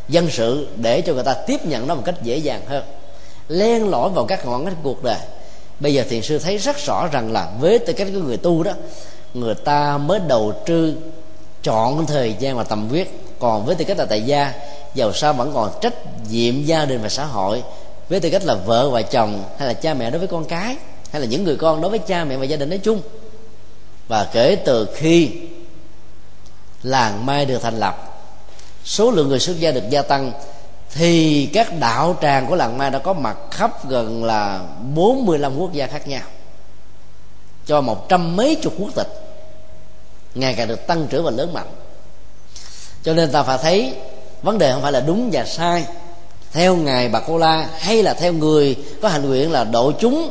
[0.10, 2.84] dân sự để cho người ta tiếp nhận nó một cách dễ dàng hơn,
[3.48, 5.18] len lỏi vào các ngọn ngách cuộc đời
[5.80, 8.64] bây giờ thiền sư thấy rất rõ rằng là với tư cách của người tu
[8.64, 8.72] đó,
[9.34, 10.96] người ta mới đầu tư
[11.64, 14.54] chọn thời gian và tầm quyết còn với tư cách là tại gia,
[14.96, 15.94] giàu sao vẫn còn trách
[16.30, 17.64] nhiệm gia đình và xã hội.
[18.10, 20.76] Với tư cách là vợ và chồng, hay là cha mẹ đối với con cái,
[21.12, 23.02] hay là những người con đối với cha mẹ và gia đình nói chung.
[24.08, 25.32] Và kể từ khi
[26.84, 28.22] làng mai được thành lập,
[28.86, 30.32] số lượng người xuất gia được gia tăng
[30.94, 34.62] thì các đạo tràng của làng mai đã có mặt khắp gần là
[34.96, 36.22] 45 quốc gia khác nhau,
[37.66, 39.08] cho một trăm mấy chục quốc tịch,
[40.36, 41.70] ngày càng được tăng trưởng và lớn mạnh.
[43.04, 43.96] Cho nên ta phải thấy
[44.42, 45.86] vấn đề không phải là đúng và sai,
[46.52, 50.30] theo ngài bà cô la hay là theo người có hành nguyện là độ chúng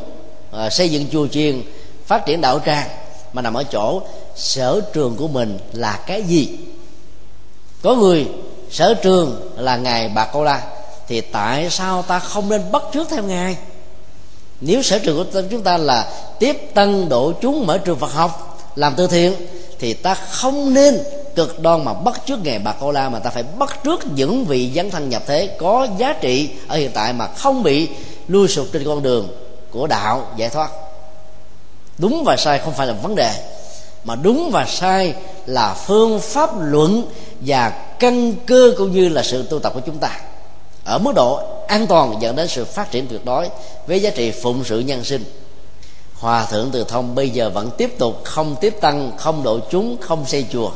[0.51, 1.61] à, xây dựng chùa chiền,
[2.05, 2.89] phát triển đạo tràng,
[3.33, 4.01] mà nằm ở chỗ
[4.35, 6.57] sở trường của mình là cái gì?
[7.81, 8.27] Có người
[8.73, 10.61] sở trường là ngài bà cô la.
[11.07, 13.57] Thì tại sao ta không nên bắt trước theo ngài
[14.65, 18.59] nếu sở trường của chúng ta là tiếp tân độ chúng mở trường Phật học,
[18.75, 19.33] làm từ thiện,
[19.79, 20.99] thì ta không nên
[21.35, 24.45] cực đoan mà bắt trước ngày bà cô la, mà ta phải bắt trước những
[24.45, 27.87] vị dấn thân nhập thế có giá trị ở hiện tại mà không bị
[28.27, 29.29] lui sụt trên con đường
[29.71, 30.71] của đạo giải thoát.
[31.97, 33.31] Đúng và sai không phải là vấn đề,
[34.03, 35.13] mà đúng và sai
[35.45, 37.05] là phương pháp luận
[37.41, 37.69] và
[38.03, 40.19] căn cơ cũng như là sự tu tập của chúng ta.
[40.85, 43.49] Ở mức độ an toàn dẫn đến sự phát triển tuyệt đối
[43.87, 45.23] với giá trị phụng sự nhân sinh.
[46.13, 49.97] Hòa thượng từ thông bây giờ vẫn tiếp tục không tiếp tăng không độ chúng
[50.01, 50.71] không xây chùa.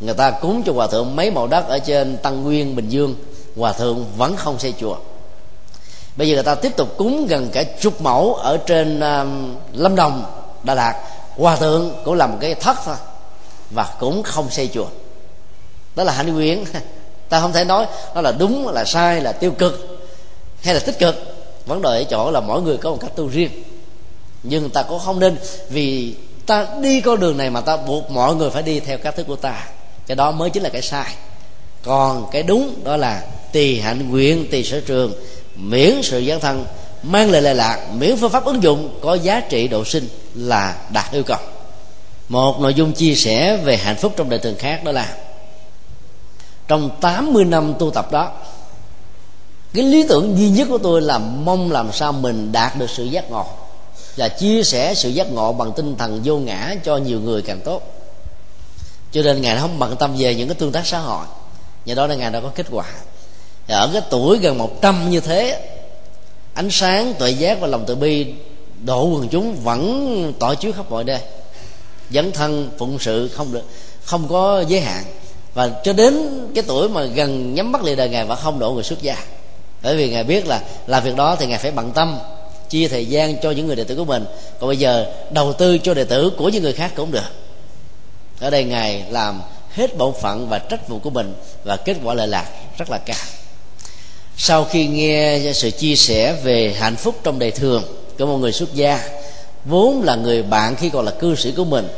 [0.00, 3.14] Người ta cúng cho hòa thượng mấy mẫu đất ở trên tăng nguyên bình dương.
[3.56, 4.96] Hòa thượng vẫn không xây chùa.
[6.16, 9.28] Bây giờ người ta tiếp tục cúng gần cả chục mẫu ở trên uh,
[9.72, 10.24] lâm đồng
[10.62, 11.02] đà lạt.
[11.36, 12.96] Hòa thượng cũng làm một cái thất thôi
[13.70, 14.86] và cũng không xây chùa
[15.96, 16.64] đó là hạnh nguyện.
[17.28, 20.00] Ta không thể nói nó là đúng, là sai, là tiêu cực
[20.62, 21.14] hay là tích cực.
[21.66, 23.50] Vấn đề ở chỗ là mỗi người có một cách tu riêng.
[24.42, 25.36] Nhưng ta cũng không nên
[25.70, 26.14] vì
[26.46, 29.26] ta đi con đường này mà ta buộc mọi người phải đi theo cách thức
[29.26, 29.66] của ta.
[30.06, 31.14] Cái đó mới chính là cái sai.
[31.82, 33.22] Còn cái đúng đó là
[33.52, 35.12] tùy hạnh nguyện tùy sở trường,
[35.56, 36.64] miễn sự gián thân,
[37.02, 40.76] mang lại lệ lạc, miễn phương pháp ứng dụng, có giá trị độ sinh là
[40.92, 41.38] đạt yêu cầu.
[42.28, 45.16] Một nội dung chia sẻ về hạnh phúc trong đời thường khác đó là
[46.68, 48.32] trong 80 năm tu tập đó,
[49.74, 53.04] cái lý tưởng duy nhất của tôi là mong làm sao mình đạt được sự
[53.04, 53.46] giác ngộ
[54.16, 57.60] và chia sẻ sự giác ngộ bằng tinh thần vô ngã cho nhiều người càng
[57.64, 57.82] tốt.
[59.12, 61.26] Cho nên ngài không bận tâm về những cái tương tác xã hội.
[61.84, 62.86] Nhờ đó là ngài đã có kết quả.
[63.68, 65.68] Và ở cái tuổi gần một trăm như thế,
[66.54, 68.34] ánh sáng, tuệ giác và lòng từ bi
[68.84, 71.20] độ quần chúng vẫn tỏ chiếu khắp mọi nơi.
[72.10, 73.64] Dẫn thân, phụng sự không được,
[74.04, 75.04] không có giới hạn
[75.54, 78.72] và cho đến cái tuổi mà gần nhắm mắt lìa đời, ngài vẫn không độ
[78.72, 79.16] người xuất gia.
[79.82, 82.18] Bởi vì ngài biết là làm việc đó thì ngài phải bận tâm
[82.68, 84.24] chia thời gian cho những người đệ tử của mình.
[84.60, 87.30] Còn bây giờ đầu tư cho đệ tử của những người khác cũng được.
[88.40, 89.42] Ở đây ngài làm
[89.74, 91.34] hết bổn phận và trách vụ của mình
[91.64, 92.46] và kết quả lợi lạc
[92.78, 93.16] rất là cao.
[94.36, 97.82] Sau khi nghe sự chia sẻ về hạnh phúc trong đời thường
[98.18, 99.08] của một người xuất gia,
[99.64, 101.88] vốn là người bạn khi còn là cư sĩ của mình,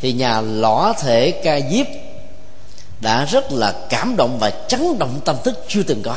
[0.00, 1.86] thì nhà lõa thể ca diếp
[3.02, 6.16] đã rất là cảm động và chấn động tâm thức chưa từng có.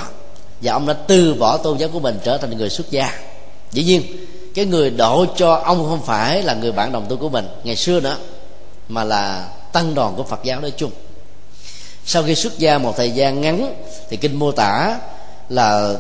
[0.61, 3.19] Và ông đã từ bỏ tôn giáo của mình trở thành người xuất gia.
[3.71, 4.03] Dĩ nhiên,
[4.55, 7.75] cái người độ cho ông không phải là người bạn đồng tu của mình ngày
[7.75, 8.17] xưa nữa,
[8.87, 10.91] mà là tăng đoàn của phật giáo nói chung.
[12.05, 13.75] Sau khi xuất gia một thời gian ngắn,
[14.09, 14.99] thì kinh mô tả
[15.49, 15.93] là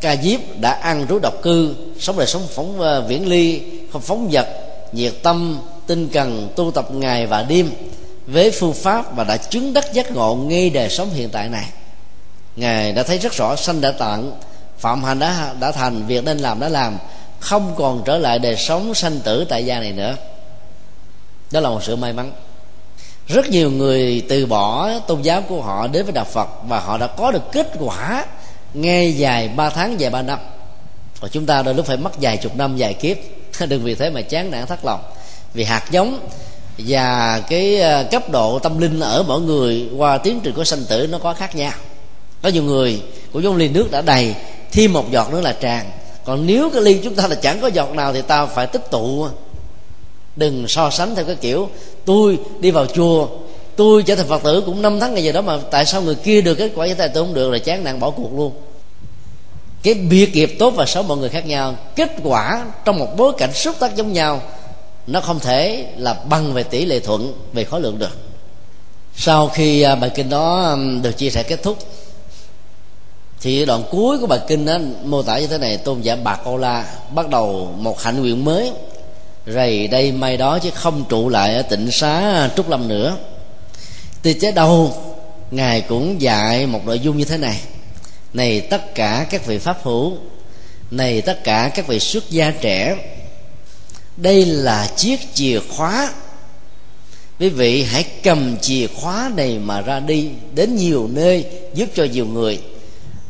[0.00, 3.62] ca diếp đã ăn rú độc cư, sống đời sống phóng ờ, viễn ly,
[3.92, 4.48] không phóng vật,
[4.92, 7.70] nhiệt tâm, tinh cần tu tập ngày và đêm
[8.32, 11.66] với phương pháp và đã chứng đắc giác ngộ ngay đời sống hiện tại này
[12.56, 14.32] ngài đã thấy rất rõ sanh đã tận,
[14.78, 16.98] phạm hành đã đã thành việc nên làm đã làm
[17.40, 20.16] không còn trở lại đời sống sanh tử tại gia này nữa.
[21.50, 22.32] Đó là một sự may mắn.
[23.26, 26.98] Rất nhiều người từ bỏ tôn giáo của họ đến với đạo phật và họ
[26.98, 28.24] đã có được kết quả
[28.74, 30.38] ngay dài ba tháng dài ba năm.
[31.20, 33.16] Còn chúng ta đôi lúc phải mất vài chục năm dài kiếp.
[33.68, 35.00] Đừng vì thế mà chán nản thất lòng.
[35.54, 36.28] Vì hạt giống
[36.86, 40.84] và cái ờ, cấp độ tâm linh ở mỗi người qua tiến trình của sanh
[40.88, 41.72] tử nó có khác nhau.
[42.42, 43.02] Có nhiều người
[43.32, 44.34] của giống ly nước đã đầy,
[44.72, 45.90] thêm một giọt nữa là tràn.
[46.24, 48.90] Còn nếu cái ly chúng ta là chẳng có giọt nào thì ta phải tích
[48.90, 49.28] tụ.
[50.36, 51.68] Đừng so sánh theo cái kiểu,
[52.04, 53.28] tôi đi vào chùa,
[53.76, 56.14] tôi trở thành phật tử cũng năm tháng ngày giờ đó mà tại sao người
[56.14, 58.52] kia được kết quả như thế tôi không được là chán nản bỏ cuộc luôn.
[59.82, 61.74] Cái biệt nghiệp tốt và xấu mọi người khác nhau.
[61.96, 64.42] Kết quả trong một bối cảnh xúc tác giống nhau
[65.10, 68.18] nó không thể là bằng về tỷ lệ thuận, về khối lượng được.
[69.16, 71.78] Sau khi à, bài kinh đó được chia sẻ kết thúc,
[73.40, 75.76] thì đoạn cuối của bài kinh đó, mô tả như thế này.
[75.76, 76.84] Tôn giả bạc ô la
[77.14, 78.72] bắt đầu một hạnh nguyện mới,
[79.46, 83.16] rầy đây may đó chứ không trụ lại ở tịnh xá trúc lâm nữa.
[84.22, 84.94] Từ chế đầu
[85.50, 87.60] ngài cũng dạy một nội dung như thế này.
[88.32, 90.16] Này tất cả các vị pháp hữu,
[90.90, 92.96] này tất cả các vị xuất gia trẻ
[94.20, 96.12] đây là chiếc chìa khóa.
[97.38, 102.04] Quý vị hãy cầm chìa khóa này mà ra đi, đến nhiều nơi, giúp cho
[102.04, 102.60] nhiều người.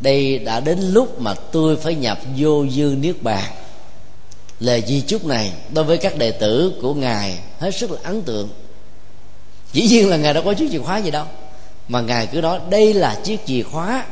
[0.00, 3.52] Đây đã đến lúc mà tôi phải nhập vô dư niết bàn.
[4.60, 8.22] Lời di chúc này đối với các đệ tử của ngài hết sức là ấn
[8.22, 8.48] tượng.
[9.72, 11.26] Dĩ nhiên là ngài đâu có chiếc chìa khóa gì đâu,
[11.88, 14.04] mà ngài cứ nói đây là chiếc chìa khóa,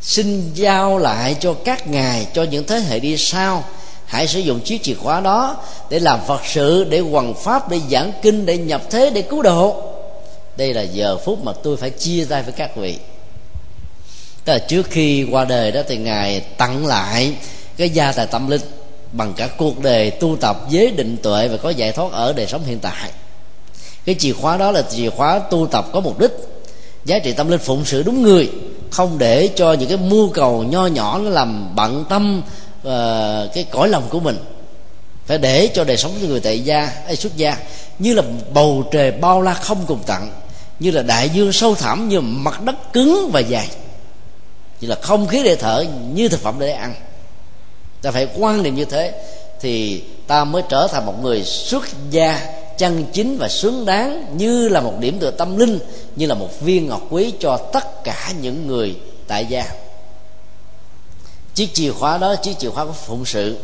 [0.00, 3.64] xin giao lại cho các ngài, cho những thế hệ đi sau
[4.12, 5.56] hãy sử dụng chiếc chìa khóa đó
[5.90, 9.42] để làm phật sự, để hoằng pháp, để giảng kinh, để nhập thế, để cứu
[9.42, 9.76] độ.
[10.56, 12.98] Đây là giờ phút mà tôi phải chia tay với các vị.
[14.44, 17.34] Tức là trước khi qua đời đó thì ngài tặng lại
[17.76, 18.60] cái gia tài tâm linh
[19.12, 22.46] bằng cả cuộc đời tu tập giới định tuệ và có giải thoát ở đời
[22.46, 23.10] sống hiện tại.
[24.04, 26.32] Cái chìa khóa đó là chìa khóa tu tập có mục đích,
[27.04, 28.50] giá trị tâm linh phụng sự đúng người,
[28.90, 32.42] không để cho những cái mưu cầu nho nhỏ nó làm bận tâm
[32.86, 34.36] uh, cái cõi lòng của mình
[35.26, 37.56] phải để cho đời sống của người tại gia hay xuất gia
[37.98, 38.22] như là
[38.52, 40.30] bầu trời bao la không cùng tận
[40.82, 43.68] như là đại dương sâu thẳm như mặt đất cứng và dài.
[44.80, 46.94] Như là không khí để thở như thực phẩm để ăn.
[48.02, 49.12] Ta phải quan niệm như thế
[49.60, 52.40] thì ta mới trở thành một người xuất gia
[52.78, 55.78] chân chính và xứng đáng như là một điểm tựa tâm linh
[56.16, 59.64] như là một viên ngọc quý cho tất cả những người tại gia
[61.54, 63.58] chiếc chìa khóa đó, chiếc chìa khóa của phụng sự.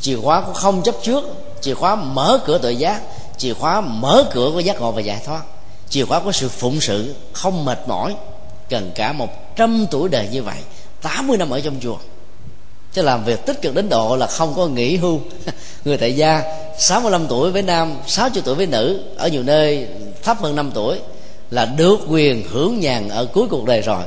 [0.00, 1.24] Chìa khóa của không chấp trước.
[1.60, 3.00] Chìa khóa mở cửa tự giác.
[3.38, 5.42] Chìa khóa mở cửa của giác ngộ và giải thoát.
[5.88, 8.14] Chìa khóa của sự phụng sự không mệt mỏi.
[8.68, 10.58] Cần cả một trăm tuổi đời như vậy
[11.02, 11.96] 80 năm ở trong chùa.
[12.92, 15.20] Chứ làm việc tích cực đến độ là không có nghỉ hưu.
[15.84, 16.42] Người tại gia
[16.78, 19.88] 65 tuổi với nam 60 tuổi với nữ, ở nhiều nơi
[20.22, 20.98] thấp hơn 5 tuổi,
[21.50, 24.02] là được quyền hưởng nhàn ở cuối cuộc đời rồi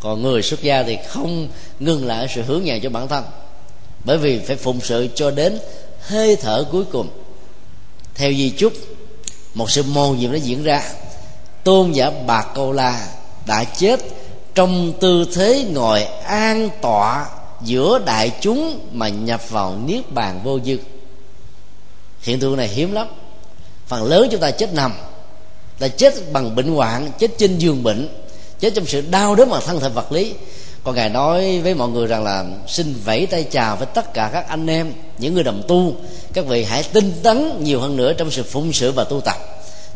[0.00, 1.48] còn người xuất gia thì không
[1.80, 3.24] ngừng lại sự hướng nhà cho bản thân.
[4.04, 5.58] Bởi vì phải phụng sự cho đến
[6.00, 7.08] hơi thở cuối cùng.
[8.14, 8.72] Theo di chúc,
[9.54, 10.82] một sự mồ nhiệm đã diễn ra.
[11.64, 13.08] Tôn giả bạc câu la
[13.46, 14.00] đã chết
[14.54, 17.26] trong tư thế ngồi an tọa
[17.62, 20.76] giữa đại chúng mà nhập vào niết bàn vô dư.
[22.22, 23.06] Hiện tượng này hiếm lắm.
[23.86, 24.92] Phần lớn chúng ta chết nằm.
[25.78, 28.08] Ta chết bằng bệnh hoạn, chết trên giường bệnh
[28.60, 30.34] chết trong sự đau đớn bằng thân thể vật lý.
[30.84, 34.30] Còn ngài nói với mọi người rằng là xin vẫy tay chào với tất cả
[34.32, 35.94] các anh em, những người đồng tu.
[36.32, 39.36] Các vị hãy tinh tấn nhiều hơn nữa trong sự phụng sự và tu tập.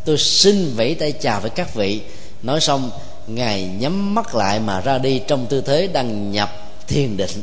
[0.05, 2.01] Tôi xin vẫy tay chào với các vị.
[2.43, 2.91] Nói xong,
[3.27, 6.51] ngài nhắm mắt lại mà ra đi trong tư thế đăng nhập
[6.87, 7.43] thiền định.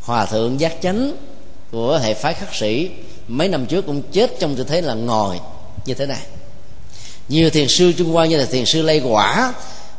[0.00, 1.16] Hòa thượng giác chánh
[1.72, 2.90] của hệ phái khắc sĩ,
[3.28, 5.40] mấy năm trước cũng chết trong tư thế là ngồi
[5.86, 6.22] như thế này
[7.28, 9.54] nhiều thiền sư trung hoa như là thiền sư lây quả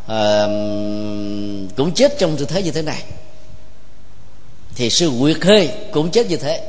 [0.05, 0.13] uh,
[1.77, 3.03] cũng chết trong tư thế như thế này.
[4.75, 6.61] Thì sư nguyệt khê cũng chết như thế.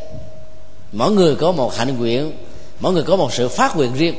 [0.93, 2.33] Mỗi người có một hạnh nguyện
[2.81, 4.15] mỗi người có một sự phát nguyện riêng.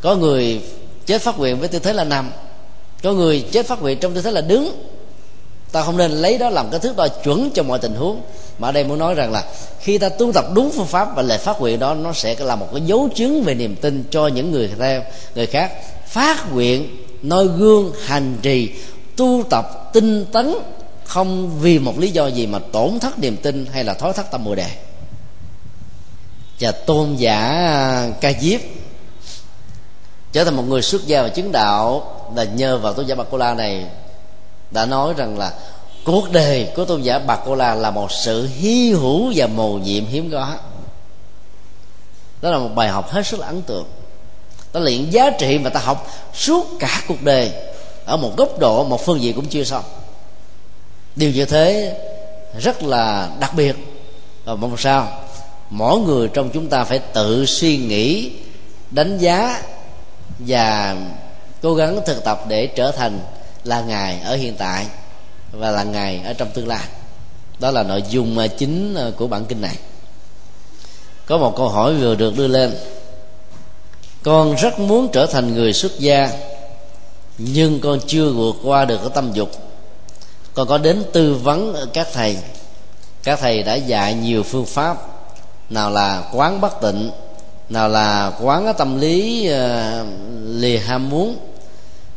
[0.00, 0.60] Có người
[1.06, 2.30] chết phát nguyện với tư thế là nằm
[3.02, 4.90] có người chết phát nguyện trong tư thế là đứng
[5.72, 8.22] ta không nên lấy đó làm cái thước đo chuẩn cho mọi tình huống.
[8.58, 9.44] Mà ở đây muốn nói rằng là
[9.80, 12.56] khi ta tu tập đúng phương pháp và lời phát nguyện đó, nó sẽ là
[12.56, 15.02] một cái dấu chứng về niềm tin cho những người theo,
[15.34, 15.72] người khác.
[16.06, 18.70] Phát nguyện, noi gương, hành trì,
[19.16, 20.54] tu tập, tinh tấn,
[21.04, 24.30] không vì một lý do gì mà tổn thất niềm tin hay là thói thất
[24.30, 24.70] tâm bồ đề.
[26.60, 28.60] Và tôn giả ca diếp
[30.32, 32.02] trở thành một người xuất gia và chứng đạo
[32.36, 33.86] là nhờ vào tôn giả bạc cô la này
[34.70, 35.52] đã nói rằng là
[36.04, 39.78] cuộc đời của tôn giả bạc cô la là một sự hy hữu và mầu
[39.78, 40.56] nhiệm hiếm có.
[42.42, 43.86] Đó là một bài học hết sức là ấn tượng.
[44.72, 47.52] Ta luyện giá trị mà ta học suốt cả cuộc đời
[48.04, 49.84] ở một góc độ, một phương diện cũng chưa xong.
[51.16, 51.96] Điều như thế
[52.58, 53.76] rất là đặc biệt.
[54.44, 55.08] Và mong sao
[55.70, 58.32] mỗi người trong chúng ta phải tự suy nghĩ,
[58.90, 59.62] đánh giá
[60.38, 60.96] và
[61.62, 63.20] cố gắng thực tập để trở thành
[63.64, 64.86] là ngài ở hiện tại
[65.52, 66.86] và là ngài ở trong tương lai.
[67.58, 69.76] Đó là nội dung ờ, chính ờ, của bản kinh này.
[71.26, 72.74] Có một câu hỏi vừa được đưa lên.
[74.22, 76.30] Con rất muốn trở thành người xuất gia
[77.38, 79.50] nhưng con chưa vượt qua được cái tâm dục.
[80.54, 82.36] Con có đến tư vấn các thầy.
[83.22, 84.96] Các thầy đã dạy nhiều phương pháp.
[85.70, 87.10] Nào là quán bất tịnh
[87.68, 90.06] nào là quán cái tâm lý uh,
[90.46, 91.36] lìa ham muốn.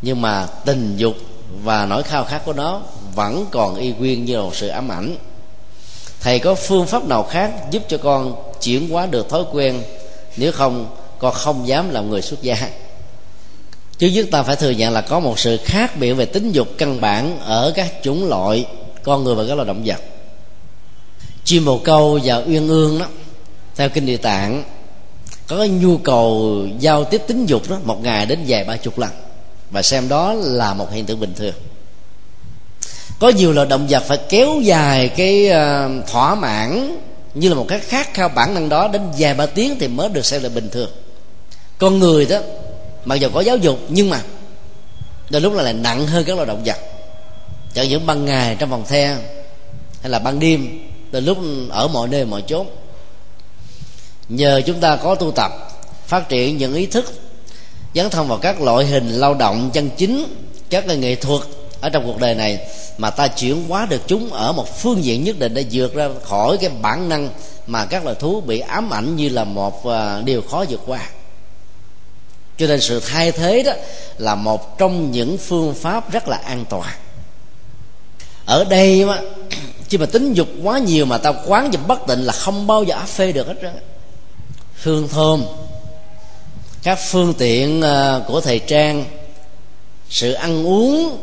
[0.01, 1.15] Nhưng mà tình dục
[1.61, 2.81] và nỗi khao khát của nó
[3.15, 5.17] vẫn còn y nguyên như một sự ám ảnh.
[6.21, 9.83] Thầy có phương pháp nào khác giúp cho con chuyển hóa được thói quen?
[10.37, 12.69] Nếu không, con không dám làm người xuất gia.
[13.97, 16.67] Chứ nhất ta phải thừa nhận là có một sự khác biệt về tính dục
[16.77, 18.65] căn bản ở các chủng loại
[19.03, 20.01] con người và các loài động vật.
[21.43, 23.05] Chim bồ câu và uyên ương đó,
[23.75, 24.63] theo kinh địa tạng,
[25.47, 28.99] có cái nhu cầu giao tiếp tính dục đó một ngày đến vài ba chục
[28.99, 29.09] lần
[29.73, 31.53] và xem đó là một hiện tượng bình thường.
[33.19, 36.97] Có nhiều loài động vật phải kéo dài cái ờ, thỏa mãn
[37.33, 40.09] như là một cái khát khao bản năng đó đến vài ba tiếng thì mới
[40.09, 40.89] được xem là bình thường.
[41.77, 42.39] Con người đó,
[43.05, 44.21] mặc dù có giáo dục, nhưng mà
[45.29, 46.77] đôi lúc là lại nặng hơn các loài động vật.
[47.73, 49.07] Chẳng những ban ngày trong phòng the,
[50.01, 50.79] hay là ban đêm,
[51.11, 51.37] đôi lúc
[51.69, 52.67] ở mọi nơi, mọi chốn.
[54.29, 55.51] Nhờ chúng ta có tu tập,
[56.07, 57.13] phát triển những ý thức
[57.95, 60.25] dấn thân vào các loại hình lao động chân chính
[60.69, 61.41] các nghệ thuật
[61.81, 62.59] ở trong cuộc đời này
[62.97, 66.09] mà ta chuyển hóa được chúng ở một phương diện nhất định để vượt ra
[66.23, 67.29] khỏi cái bản năng
[67.67, 71.09] mà các loài thú bị ám ảnh như là một à, điều khó vượt qua.
[72.57, 73.71] Cho nên sự thay thế đó
[74.17, 76.89] là một trong những phương pháp rất là an toàn.
[78.45, 79.21] Ở đây mà,
[79.89, 82.83] khi mà tính dục quá nhiều mà ta quán và bất tịnh là không bao
[82.83, 83.73] giờ áp phê được hết trơn
[84.83, 85.45] hương thơm
[86.83, 89.05] các phương tiện ờ, của thời trang
[90.09, 91.17] sự ăn uống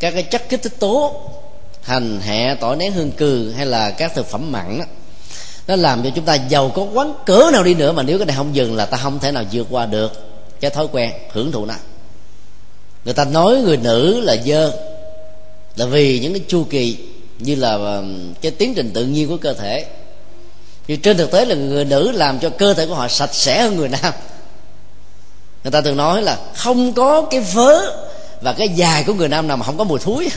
[0.00, 1.20] các cái chất kích thích tố
[1.82, 4.84] hành hẹ tỏi nén hương cừ hay là các thực phẩm mặn đó,
[5.66, 8.26] nó làm cho chúng ta giàu có quán cỡ nào đi nữa mà nếu cái
[8.26, 10.12] này không dừng là ta không thể nào vượt qua được
[10.60, 11.74] cái thói quen hưởng thụ nó.
[13.04, 14.72] Người ta nói người nữ là dơ
[15.76, 16.96] là vì những cái chu kỳ
[17.38, 18.04] như là ờ,
[18.42, 19.86] cái tiến trình tự nhiên của cơ thể.
[20.88, 23.62] Nhưng trên thực tế là người nữ làm cho cơ thể của họ sạch sẽ
[23.62, 24.12] hơn người nam
[25.66, 27.80] người ta thường nói là không có cái vớ
[28.40, 30.28] và cái dài của người nam nào mà không có mùi thúi.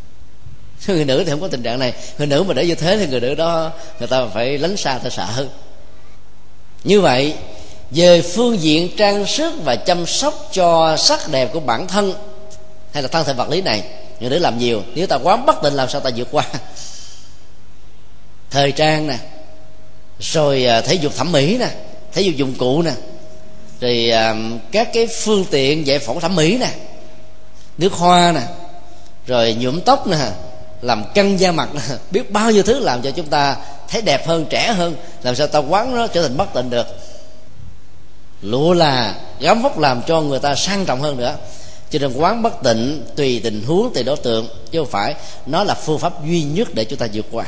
[0.86, 1.92] Người nữ thì không có tình trạng này.
[2.18, 4.98] Người nữ mà để như thế thì người nữ đó, người ta phải lánh xa,
[4.98, 5.48] ta sợ hơn.
[6.84, 7.34] Như vậy,
[7.90, 12.14] về phương diện trang sức và chăm sóc cho sắc đẹp của bản thân
[12.92, 13.82] hay là thân thể vật lý này,
[14.20, 14.82] người nữ làm nhiều.
[14.94, 16.44] Nếu ta quá bất định làm sao ta vượt qua?
[18.50, 19.18] Thời trang nè,
[20.20, 21.68] rồi à, thể dục thẩm mỹ nè,
[22.12, 22.92] thể dục dụng cụ nè
[23.82, 24.34] thì à,
[24.72, 26.70] các cái phương tiện giải phẫu thẩm mỹ nè,
[27.78, 28.40] nước hoa nè,
[29.26, 30.30] rồi nhuộm tóc nè,
[30.82, 31.80] làm căng da mặt nè,
[32.10, 33.56] biết bao nhiêu thứ làm cho chúng ta
[33.88, 36.86] thấy đẹp hơn, trẻ hơn, làm sao ta quán nó trở thành bất tịnh được.
[38.42, 41.36] Lụa là gấm vóc làm cho người ta sang trọng hơn nữa.
[41.90, 45.14] Cho nên quán bất tịnh tùy tình huống, tùy đối tượng, chứ không phải
[45.46, 47.44] nó là phương pháp duy nhất để chúng ta vượt qua.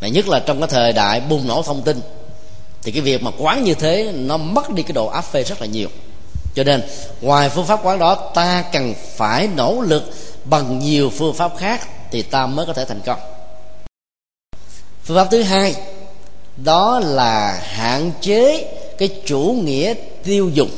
[0.00, 2.00] Và nhất là trong cái thời đại bùng nổ thông tin
[2.86, 5.60] thì cái việc mà quán như thế, nó mất đi cái độ áp phê rất
[5.60, 5.88] là nhiều.
[6.54, 6.82] Cho nên,
[7.20, 10.02] ngoài phương pháp quán đó, ta cần phải nỗ lực
[10.44, 13.18] bằng nhiều phương pháp khác thì ta mới có thể thành công.
[15.02, 15.74] Phương pháp thứ hai,
[16.56, 18.68] đó là hạn chế
[18.98, 20.70] cái chủ nghĩa tiêu dùng.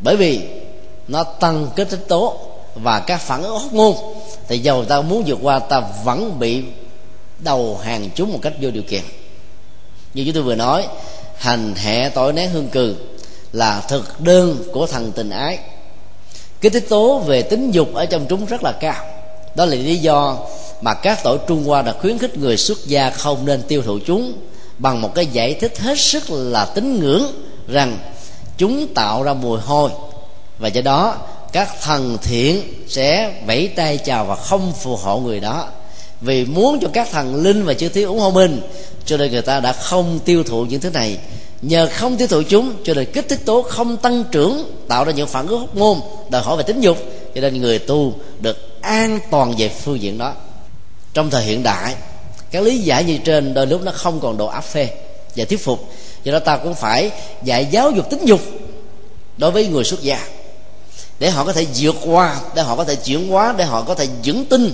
[0.00, 0.40] Bởi vì
[1.08, 2.38] nó tăng kích thích tố
[2.74, 3.92] và các phản ứng hóc môn.
[4.48, 6.62] Thì dầu ta muốn vượt qua, ta vẫn bị
[7.38, 9.02] đầu hàng chúng một cách vô điều kiện
[10.14, 10.86] như chúng tôi vừa nói,
[11.36, 12.94] hành hẹ tội nén hương cừ
[13.52, 15.58] là thực đơn của thần tình ái.
[16.60, 19.04] Cái tích tố về tính dục ở trong chúng rất là cao.
[19.54, 20.38] Đó là lý do
[20.80, 23.98] mà các tổ trung hoa đã khuyến khích người xuất gia không nên tiêu thụ
[24.06, 24.32] chúng
[24.78, 27.24] bằng một cái giải thích hết sức là tín ngưỡng
[27.68, 27.98] rằng
[28.58, 29.90] chúng tạo ra mùi hôi.
[30.58, 31.16] Và do đó,
[31.52, 35.68] các thần thiện sẽ vẫy tay chào và không phù hộ người đó
[36.20, 38.60] vì muốn cho các thần linh và chư thiên ủng hộ mình.
[39.06, 41.18] Cho nên người ta đã không tiêu thụ những thứ này.
[41.62, 45.12] Nhờ không tiêu thụ chúng, cho nên kích thích tố không tăng trưởng, tạo ra
[45.12, 45.98] những phản ứng hóc môn,
[46.30, 46.98] đòi hỏi về tính dục.
[47.34, 50.32] Cho nên người tu được an toàn về phương diện đó.
[51.14, 51.94] Trong thời hiện đại
[52.54, 54.88] các lý giải như trên đôi lúc nó không còn độ áp phê
[55.36, 55.92] và thuyết phục.
[56.24, 57.10] Do đó ta cũng phải
[57.44, 58.40] dạy giáo dục tính dục
[59.36, 60.26] đối với người xuất gia.
[61.18, 63.94] Để họ có thể vượt qua, để họ có thể chuyển hóa, để họ có
[63.94, 64.72] thể vững tin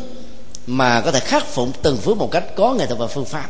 [0.70, 3.48] mà có thể khắc phục từng phước một cách có nghệ thuật và phương pháp.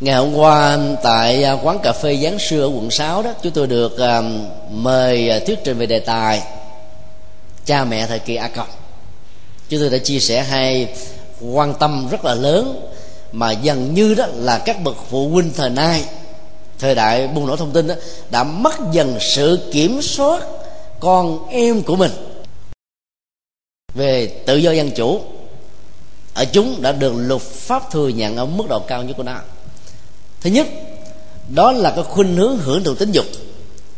[0.00, 3.52] Ngày hôm qua tại à, quán cà phê giáng xưa ở quận 6 đó chúng
[3.52, 4.22] tôi được à,
[4.70, 6.42] mời à, thuyết trình về đề tài
[7.66, 8.68] cha mẹ thời kỳ a cộng
[9.68, 10.94] chúng tôi đã chia sẻ hai
[11.52, 12.90] quan tâm rất là lớn
[13.32, 16.04] mà dần như đó là các bậc phụ huynh thời nay
[16.78, 17.94] thời đại bùng nổ thông tin đó,
[18.30, 20.42] đã mất dần sự kiểm soát
[21.00, 22.10] con em của mình
[23.94, 25.20] về tự do dân chủ
[26.34, 29.38] ở chúng đã được luật pháp thừa nhận ở mức độ cao nhất của nó.
[30.40, 30.66] Thứ nhất,
[31.54, 33.26] đó là cái khuynh hướng hưởng thụ tính dục.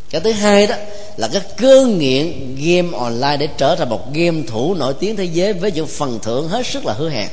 [0.09, 0.75] Cái thứ hai đó
[1.17, 5.25] là cái cơn nghiện game online để trở thành một game thủ nổi tiếng thế
[5.25, 7.29] giới với những phần thưởng hết sức là hứa hẹn.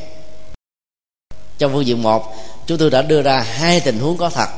[1.59, 2.35] Trong phương diện một,
[2.67, 4.49] chúng tôi đã đưa ra hai tình huống có thật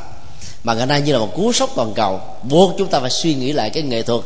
[0.65, 2.21] mà ngày nay như là một cú sốc toàn cầu.
[2.43, 4.21] Buộc chúng ta phải suy nghĩ lại cái nghệ thuật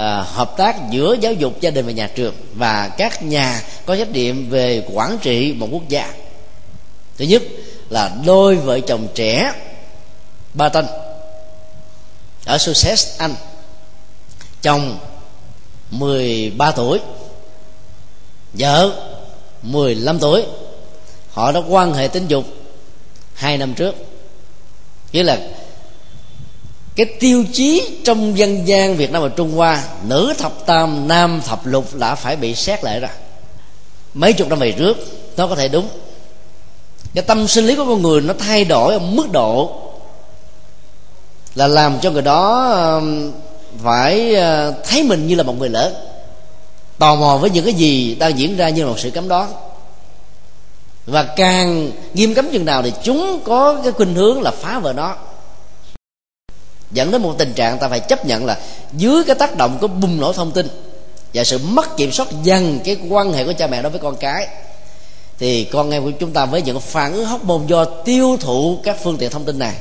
[0.00, 3.96] à, hợp tác giữa giáo dục gia đình và nhà trường và các nhà có
[3.96, 6.12] trách nhiệm về quản trị một quốc gia.
[7.18, 7.42] Thứ nhất
[7.90, 9.52] là đôi vợ chồng trẻ
[10.54, 10.86] ba tân
[12.44, 13.34] ở Sussex Anh
[14.62, 14.98] chồng
[15.90, 16.98] 13 tuổi
[18.52, 18.90] vợ
[19.62, 20.44] 15 tuổi.
[21.30, 22.44] Họ đã quan hệ tình dục
[23.34, 23.94] hai năm trước.
[25.12, 25.38] Nghĩa là
[27.00, 31.40] cái tiêu chí trong dân gian Việt Nam và Trung Hoa, nữ thập tam, nam
[31.46, 33.10] thập lục đã phải bị xét lại rồi.
[34.14, 34.96] Mấy chục năm về trước,
[35.36, 35.88] nó có thể đúng.
[37.14, 39.80] Cái tâm sinh lý của con người nó thay đổi ở mức độ
[41.54, 43.00] là làm cho người đó
[43.82, 45.94] phải ờ, thấy mình như là một người lớn.
[46.98, 49.52] Tò mò với những cái gì đang diễn ra như là một sự cấm đoán.
[51.06, 54.92] Và càng nghiêm cấm chừng nào thì chúng có cái khuynh hướng là phá vỡ
[54.92, 55.16] nó
[56.90, 58.58] dẫn đến một tình trạng ta phải chấp nhận là
[58.92, 60.68] dưới cái tác động của bùng nổ thông tin
[61.34, 64.16] và sự mất kiểm soát dần cái quan hệ của cha mẹ đối với con
[64.16, 64.48] cái,
[65.38, 68.78] thì con em của chúng ta với những phản ứng hóc môn do tiêu thụ
[68.84, 69.74] các phương tiện thông tin này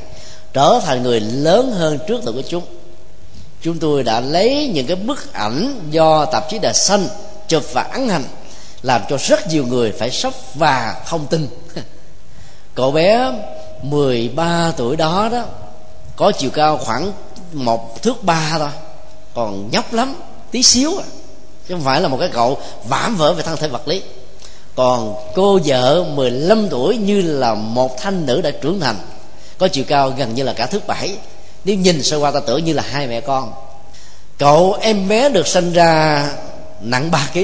[0.54, 2.64] trở thành người lớn hơn trước tuổi của chúng.
[3.62, 7.08] Chúng tôi đã lấy những cái bức ảnh do tạp chí Đà Xanh
[7.48, 8.24] chụp và ấn hành,
[8.82, 11.48] làm cho rất nhiều người phải sốc và không tin.
[12.76, 13.32] Cậu bé
[13.82, 15.46] 13 tuổi đó đó
[16.20, 17.14] có chiều cao khoảng
[17.54, 18.70] một, thước ba thôi.
[19.34, 20.16] Còn nhóc lắm,
[20.52, 21.06] tí xíu à.
[21.68, 24.02] Chứ không phải là một cái cậu vãm vỡ về thân thể vật lý.
[24.76, 28.96] Còn cô vợ 15 tuổi như là một thanh nữ đã trưởng thành.
[29.58, 31.18] Có chiều cao gần như là cả thước bảy.
[31.64, 33.54] Nếu nhìn sơ qua ta tưởng như là hai mẹ con.
[34.38, 36.26] Cậu em bé được sinh ra
[36.82, 37.40] nặng 3 kg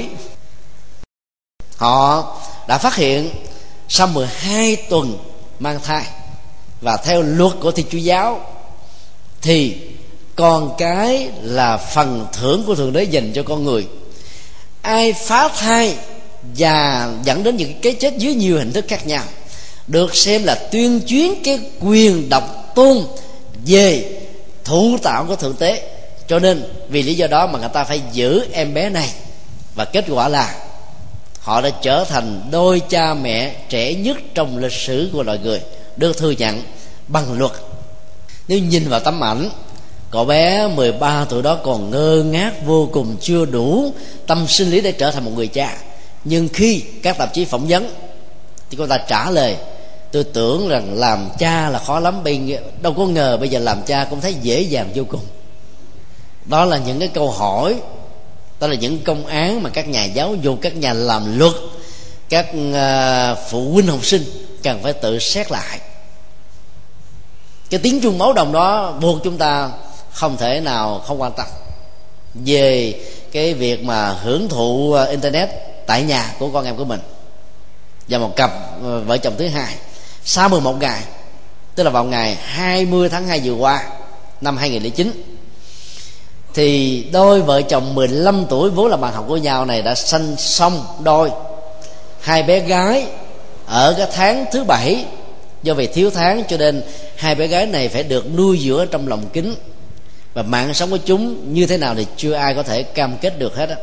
[1.76, 2.36] họ
[2.68, 3.30] đã phát hiện
[3.88, 5.18] sau 12 tuần
[5.58, 6.04] mang thai.
[6.80, 8.40] Và theo luật của thiên chúa giáo
[9.46, 9.76] thì
[10.36, 13.86] con cái là phần thưởng của thượng đế dành cho con người.
[14.82, 15.94] Ai phá thai
[16.56, 19.22] và dẫn đến những cái chết dưới nhiều hình thức khác nhau,
[19.86, 22.98] được xem là tuyên chuyến cái quyền độc tôn
[23.66, 24.18] về
[24.64, 28.00] thủ tạo của thượng tế cho nên vì lý do đó mà người ta phải
[28.12, 29.10] giữ em bé này.
[29.74, 30.54] Và kết quả là
[31.40, 35.60] họ đã trở thành đôi cha mẹ trẻ nhất trong lịch sử của loài người,
[35.96, 36.62] được thừa nhận
[37.08, 37.52] bằng luật
[38.48, 39.50] nếu nhìn vào tấm ảnh,
[40.10, 43.92] cậu bé 13 tuổi đó còn ngơ ngác, vô cùng chưa đủ
[44.26, 45.76] tâm sinh lý để trở thành một người cha.
[46.24, 47.90] Nhưng khi các tạp chí phỏng vấn,
[48.70, 49.56] thì cô ta trả lời,
[50.12, 53.82] tôi tưởng rằng làm cha là khó lắm, bây đâu có ngờ bây giờ làm
[53.86, 55.24] cha cũng thấy dễ dàng vô cùng.
[56.44, 57.74] Đó là những cái câu hỏi,
[58.60, 61.52] đó là những công án mà các nhà giáo dục, các nhà làm luật,
[62.28, 64.24] các ờ, phụ huynh học sinh
[64.62, 65.80] cần phải tự xét lại
[67.70, 69.70] cái tiếng chuông máu đồng đó buộc chúng ta
[70.12, 71.46] không thể nào không quan tâm.
[72.34, 72.94] Về
[73.32, 75.48] cái việc mà hưởng thụ ờ, internet
[75.86, 77.00] tại nhà của con em của mình.
[78.08, 78.50] Và một cặp
[78.82, 79.74] ờ, vợ chồng thứ hai,
[80.24, 81.02] sau 11 ngày,
[81.74, 83.82] tức là vào ngày 20 tháng 2 vừa qua,
[84.40, 85.22] năm 2009
[86.54, 90.36] thì đôi vợ chồng 15 tuổi vốn là bạn học của nhau này đã sanh
[90.36, 91.30] xong đôi.
[92.20, 93.06] Hai bé gái
[93.66, 95.04] ở cái tháng thứ bảy
[95.66, 96.82] do vì thiếu tháng cho nên
[97.16, 99.54] hai bé gái này phải được nuôi dưỡng trong lòng kính.
[100.34, 103.38] Và mạng sống của chúng như thế nào thì chưa ai có thể cam kết
[103.38, 103.74] được hết đó.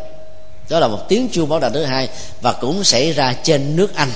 [0.70, 2.10] đó là một tiếng chuông báo động thứ hai
[2.42, 4.10] và cũng xảy ra trên nước anh.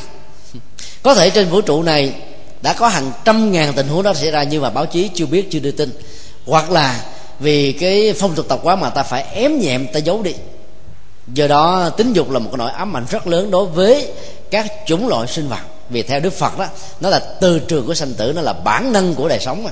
[1.04, 2.14] Có thể trên vũ trụ này
[2.62, 5.26] đã có hàng trăm ngàn tình huống đó xảy ra nhưng mà báo chí chưa
[5.26, 5.92] biết, chưa đưa tin.
[6.46, 7.06] Hoặc là
[7.40, 10.34] vì cái phong tục tập quán mà ta phải ém nhẹm, ta giấu đi.
[11.34, 14.12] Do đó, tính dục là một cái nỗi ám ảnh rất lớn đối với
[14.52, 16.66] các chủng loại sinh vật vì theo đức phật đó,
[17.00, 19.72] nó là từ trường của sanh tử, nó là bản năng của đời sống mà.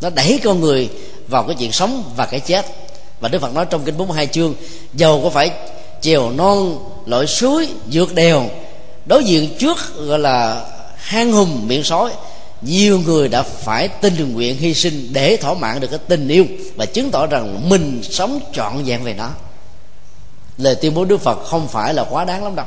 [0.00, 0.88] Nó đẩy con người
[1.28, 2.66] vào cái chuyện sống và cái chết.
[3.20, 4.54] Và đức phật nói trong kinh 42 chương,
[4.94, 5.50] dầu có phải
[6.02, 8.48] chiều non, lội suối vượt đèo
[9.08, 10.64] đối diện trước gọi là
[10.96, 12.10] hang hùng, miệng sói,
[12.62, 16.44] nhiều người đã phải tình nguyện hy sinh để thỏa mãn được cái tình yêu
[16.76, 19.30] và chứng tỏ rằng mình sống trọn vẹn về nó.
[20.58, 22.66] Lời tuyên bố đức phật không phải là quá đáng lắm đâu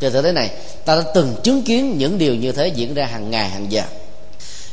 [0.00, 0.50] trên thế này
[0.84, 3.82] ta đã từng chứng kiến những điều như thế diễn ra hàng ngày hàng giờ.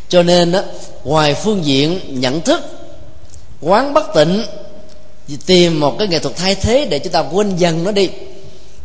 [0.10, 0.62] Cho nên đó,
[1.04, 2.62] ngoài phương diện nhận thức
[3.62, 4.44] quán bất tịnh
[5.46, 8.10] tìm một cái nghệ thuật thay thế để chúng ta quên dần nó đi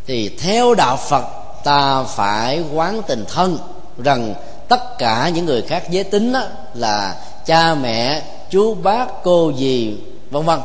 [0.06, 1.24] thì theo đạo phật
[1.64, 3.58] ta phải quán tình thân
[4.04, 4.34] rằng
[4.68, 6.42] tất cả những người khác giới tính đó
[6.74, 7.16] là
[7.46, 9.96] cha mẹ chú bác cô dì
[10.30, 10.60] vân vân.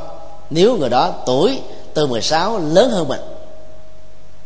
[0.50, 1.60] Nếu người đó tuổi
[1.94, 3.20] từ 16 lớn hơn mình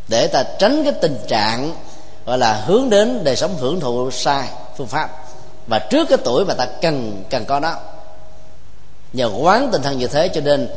[0.08, 1.74] để ta tránh cái tình trạng
[2.26, 4.48] gọi là hướng đến đời sống hưởng thụ sai
[4.78, 5.10] phương pháp.
[5.68, 7.76] Và trước cái tuổi mà ta cần cần có đó.
[9.14, 10.70] Nhờ quán tinh thần như thế cho nên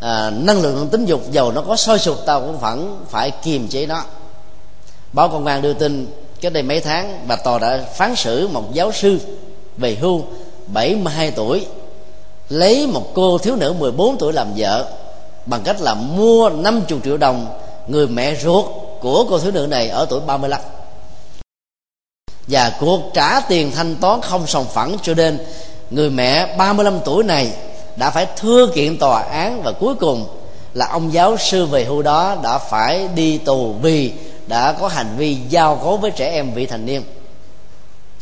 [0.00, 3.68] à, năng lượng tính dục dầu nó có sôi sụp ta cũng vẫn phải kiềm
[3.68, 4.02] chế nó.
[5.12, 8.72] Báo công an đưa tin cách đây mấy tháng bà tòa đã phán xử một
[8.72, 9.18] giáo sư
[9.76, 10.22] về hưu
[10.66, 11.66] 72 tuổi
[12.48, 14.92] lấy một cô thiếu nữ 14 tuổi làm vợ
[15.46, 17.46] bằng cách là mua 50 triệu đồng
[17.86, 18.64] người mẹ ruột
[19.00, 20.60] của cô thiếu nữ này ở tuổi 35
[22.48, 25.38] và cuộc trả tiền thanh toán không sòng phẳng cho nên
[25.90, 27.52] người mẹ 35 tuổi này
[27.96, 30.26] đã phải thưa kiện tòa án và cuối cùng
[30.74, 34.12] là ông giáo sư về hưu đó đã phải đi tù vì
[34.46, 37.02] đã có hành vi giao cấu với trẻ em vị thành niên.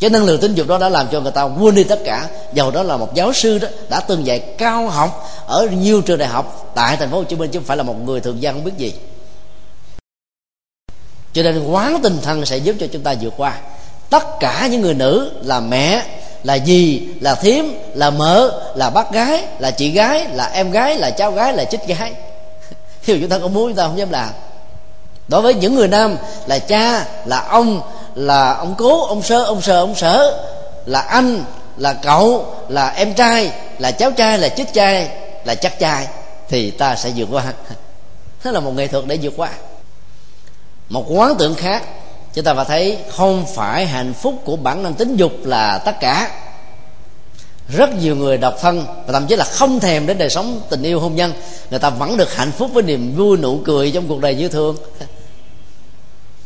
[0.00, 2.28] Cái năng lượng tính dục đó đã làm cho người ta quên đi tất cả.
[2.52, 6.18] Dầu đó là một giáo sư đó đã từng dạy cao học ở nhiều trường
[6.18, 8.42] đại học tại thành phố hồ chí minh chứ không phải là một người thường
[8.42, 8.94] dân không biết gì
[11.34, 13.54] cho nên quán tinh thần sẽ giúp cho chúng ta vượt qua.
[14.10, 16.02] Tất cả những người nữ là mẹ,
[16.44, 20.96] là gì là thím, là mợ, là bác gái, là chị gái, là em gái,
[20.96, 22.12] là cháu gái, là chích gái.
[23.02, 24.30] Khi chúng ta có muốn chúng ta không dám làm.
[25.28, 26.16] Đối với những người nam
[26.46, 27.80] là cha, là ông
[28.14, 30.46] là ông cố, ông sơ, ông sờ, ông sở,
[30.86, 31.44] là anh,
[31.76, 35.08] là cậu, là em trai, là cháu trai, là chích trai,
[35.44, 36.06] là chắc trai,
[36.48, 37.44] thì ta sẽ vượt qua.
[38.44, 39.50] Đó là một nghệ thuật để vượt qua
[40.88, 41.84] một quán tượng khác,
[42.34, 46.00] chúng ta phải thấy không phải hạnh phúc của bản năng tính dục là tất
[46.00, 46.30] cả.
[47.68, 50.82] Rất nhiều người độc thân và thậm chí là không thèm đến đời sống tình
[50.82, 51.32] yêu hôn nhân,
[51.70, 54.48] người ta vẫn được hạnh phúc với niềm vui nụ cười trong cuộc đời như
[54.48, 54.76] thương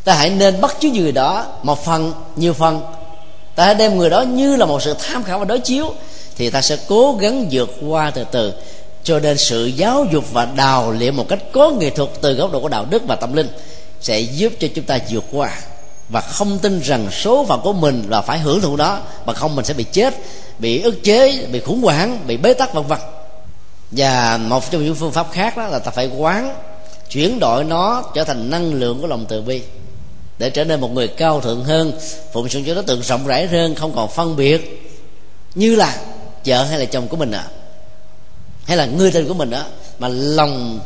[0.05, 2.83] ta hãy nên bắt chước người đó một phần, nhiều phần.
[3.55, 5.95] Ta hãy đem người đó như là một sự tham khảo và đối chiếu,
[6.37, 8.53] thì ta sẽ cố gắng vượt qua từ từ,
[9.05, 12.53] cho nên sự giáo dục và đào luyện một cách có nghệ thuật từ góc
[12.53, 13.49] độ của đạo đức và tâm linh
[14.01, 15.51] sẽ giúp cho chúng ta vượt qua
[16.09, 19.57] và không tin rằng số phận của mình là phải hưởng thụ đó mà không
[19.57, 20.15] mình sẽ bị chết,
[20.59, 22.99] bị ức chế, bị khủng hoảng, bị bế tắc, vân vân
[23.91, 26.57] và một trong những phương pháp khác đó là ta phải quán,
[27.11, 29.63] chuyển đổi nó trở thành năng lượng của lòng từ bi,
[30.39, 31.93] để trở nên một người cao thượng hơn,
[32.33, 34.89] phụng sự cho đối tượng rộng rãi hơn, không còn phân biệt
[35.55, 35.97] như là
[36.45, 37.53] vợ hay là chồng của mình ạ à.
[38.65, 39.63] hay là người thân của mình đó
[39.99, 40.81] mà lòng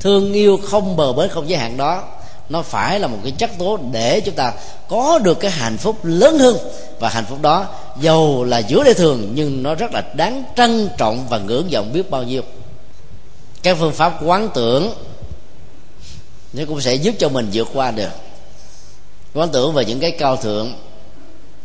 [0.00, 2.04] thương yêu không bờ bến không giới hạn đó
[2.48, 4.52] nó phải là một cái chất tố để chúng ta
[4.88, 6.56] có được cái hạnh phúc lớn hơn.
[7.00, 7.66] Và hạnh phúc đó,
[8.00, 11.92] dầu là giữa đời thường, nhưng nó rất là đáng trân trọng và ngưỡng vọng
[11.92, 12.42] biết bao nhiêu.
[13.62, 14.94] Các phương pháp quán tưởng
[16.52, 18.10] nó cũng sẽ giúp cho mình vượt qua được.
[19.34, 20.74] Quán tưởng về những cái cao thượng,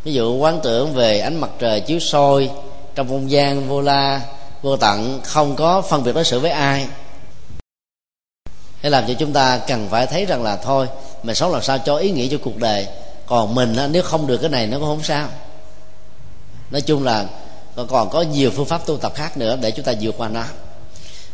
[0.04, 2.50] ví dụ quán tưởng về ánh mặt trời chiếu soi
[2.94, 4.20] trong không gian vô la,
[4.62, 6.86] vô tận, không có phân biệt đối xử với ai
[8.82, 10.86] thế làm cho chúng ta cần phải thấy rằng là thôi
[11.22, 12.86] mình sống làm sao cho ý nghĩa cho cuộc đời.
[13.26, 15.28] Còn mình nếu không được cái này nó cũng không sao.
[16.70, 17.26] Nói chung là
[17.88, 20.44] còn có nhiều phương pháp tu tập khác nữa để chúng ta vượt qua nó.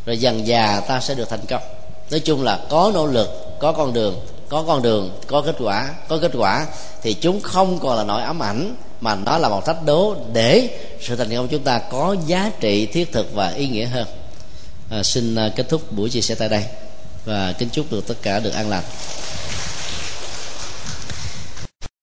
[0.06, 1.62] Rồi dần già ta sẽ được thành công.
[2.10, 5.94] Nói chung là có nỗ lực có con đường có con đường có kết quả
[6.08, 6.66] có kết quả
[7.02, 10.78] thì chúng không còn là nỗi ám ảnh mà nó là một thách đố để
[11.00, 14.06] sự thành công chúng ta có giá trị thiết thực và ý nghĩa hơn.
[14.90, 16.64] À, xin à, kết thúc buổi chia sẻ tại đây
[17.26, 18.84] và kính chúc được tất cả được an lành